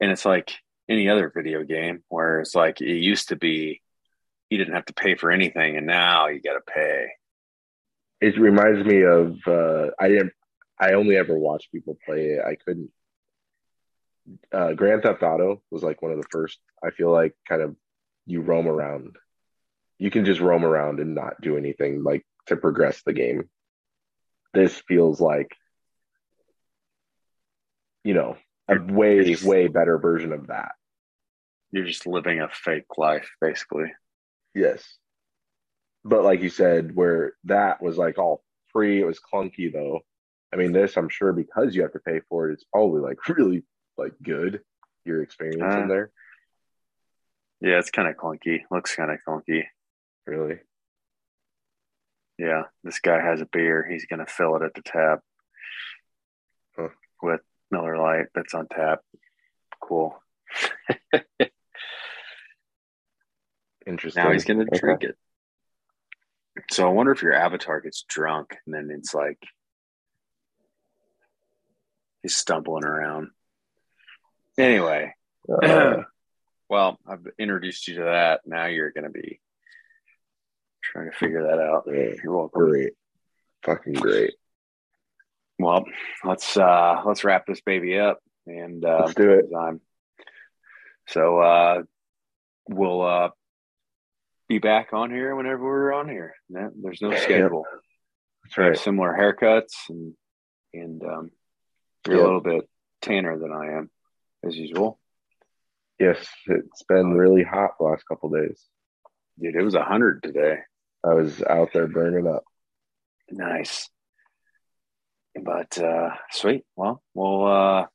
[0.00, 0.52] And it's like
[0.88, 3.82] any other video game where it's like it used to be
[4.50, 7.08] you didn't have to pay for anything and now you got to pay.
[8.20, 10.32] It reminds me of uh, I didn't.
[10.80, 12.44] I only ever watched people play it.
[12.44, 12.90] I couldn't.
[14.52, 16.58] Uh, Grand Theft Auto was like one of the first.
[16.84, 17.76] I feel like kind of
[18.26, 19.16] you roam around.
[19.98, 23.48] You can just roam around and not do anything like to progress the game.
[24.54, 25.56] This feels like,
[28.04, 28.36] you know,
[28.68, 30.72] a way way better version of that.
[31.72, 33.92] You're just living a fake life, basically.
[34.54, 34.82] Yes.
[36.04, 40.00] But like you said, where that was like all free, it was clunky though.
[40.52, 43.28] I mean, this I'm sure because you have to pay for it, it's probably like
[43.36, 43.64] really
[43.96, 44.60] like good
[45.04, 45.80] your experience Uh.
[45.80, 46.10] in there.
[47.60, 48.60] Yeah, it's kind of clunky.
[48.70, 49.64] Looks kind of clunky.
[50.26, 50.58] Really.
[52.38, 53.84] Yeah, this guy has a beer.
[53.90, 55.20] He's going to fill it at the tap
[56.76, 56.90] Huh.
[57.20, 57.40] with
[57.72, 59.00] Miller Lite that's on tap.
[59.82, 60.16] Cool.
[63.86, 64.22] Interesting.
[64.22, 64.78] Now he's going to Okay.
[64.78, 65.16] drink it.
[66.70, 69.38] So I wonder if your avatar gets drunk and then it's like
[72.28, 73.30] he's stumbling around.
[74.58, 75.14] Anyway,
[75.50, 76.02] Uh,
[76.68, 78.42] well, I've introduced you to that.
[78.44, 79.40] Now you're going to be
[80.82, 81.84] trying to figure that out.
[81.86, 82.68] yeah, You're welcome.
[82.68, 82.92] great.
[83.64, 84.34] Fucking great.
[85.58, 85.84] Well,
[86.22, 89.46] let's uh let's wrap this baby up and uh Let's do it.
[89.56, 89.80] I'm-
[91.08, 91.82] so uh
[92.68, 93.30] we'll uh
[94.48, 96.34] be back on here whenever we're on here.
[96.48, 97.20] There's no Yep.
[97.22, 97.64] schedule.
[98.44, 98.78] That's right.
[98.78, 100.14] Similar haircuts and
[100.72, 101.30] and um
[102.06, 102.22] you're Yep.
[102.22, 102.68] a little bit
[103.02, 103.90] tanner than I am,
[104.44, 104.98] as usual.
[105.98, 108.64] Yes, it's been really hot the last couple days.
[109.40, 110.58] Dude, it was a hundred today.
[111.04, 112.44] I was out there burning up.
[113.30, 113.88] Nice.
[115.40, 116.64] But uh sweet.
[116.76, 117.86] Well, we'll uh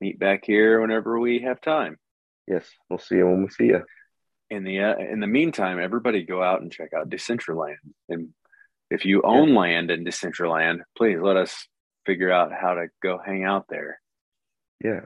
[0.00, 1.96] meet back here whenever we have time.
[2.46, 3.84] Yes, we'll see you when we see you.
[4.50, 7.76] in the uh, in the meantime, everybody go out and check out Decentraland.
[8.08, 8.30] And
[8.90, 11.66] if you own land in Decentraland, please let us
[12.06, 14.00] figure out how to go hang out there.
[14.82, 15.00] Yeah,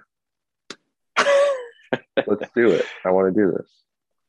[2.26, 2.84] let's do it.
[3.04, 3.70] I want to do this.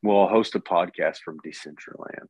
[0.03, 2.28] we'll host a podcast from Decentraland.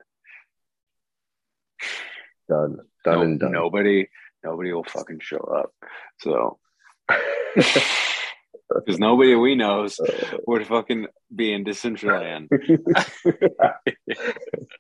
[2.47, 2.77] Done.
[3.03, 3.51] Done No- and done.
[3.51, 4.09] Nobody,
[4.43, 5.71] nobody will fucking show up.
[6.19, 6.59] So,
[7.07, 9.99] because nobody we knows
[10.47, 12.47] would fucking be in Decentraland.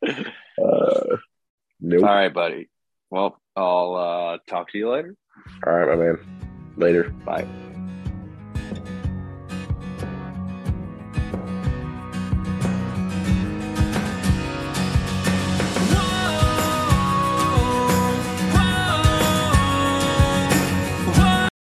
[0.07, 1.17] uh,
[1.79, 2.03] nope.
[2.03, 2.69] All right, buddy.
[3.11, 5.15] Well, I'll uh, talk to you later.
[5.67, 6.73] All right, my man.
[6.77, 7.09] Later.
[7.25, 7.47] Bye.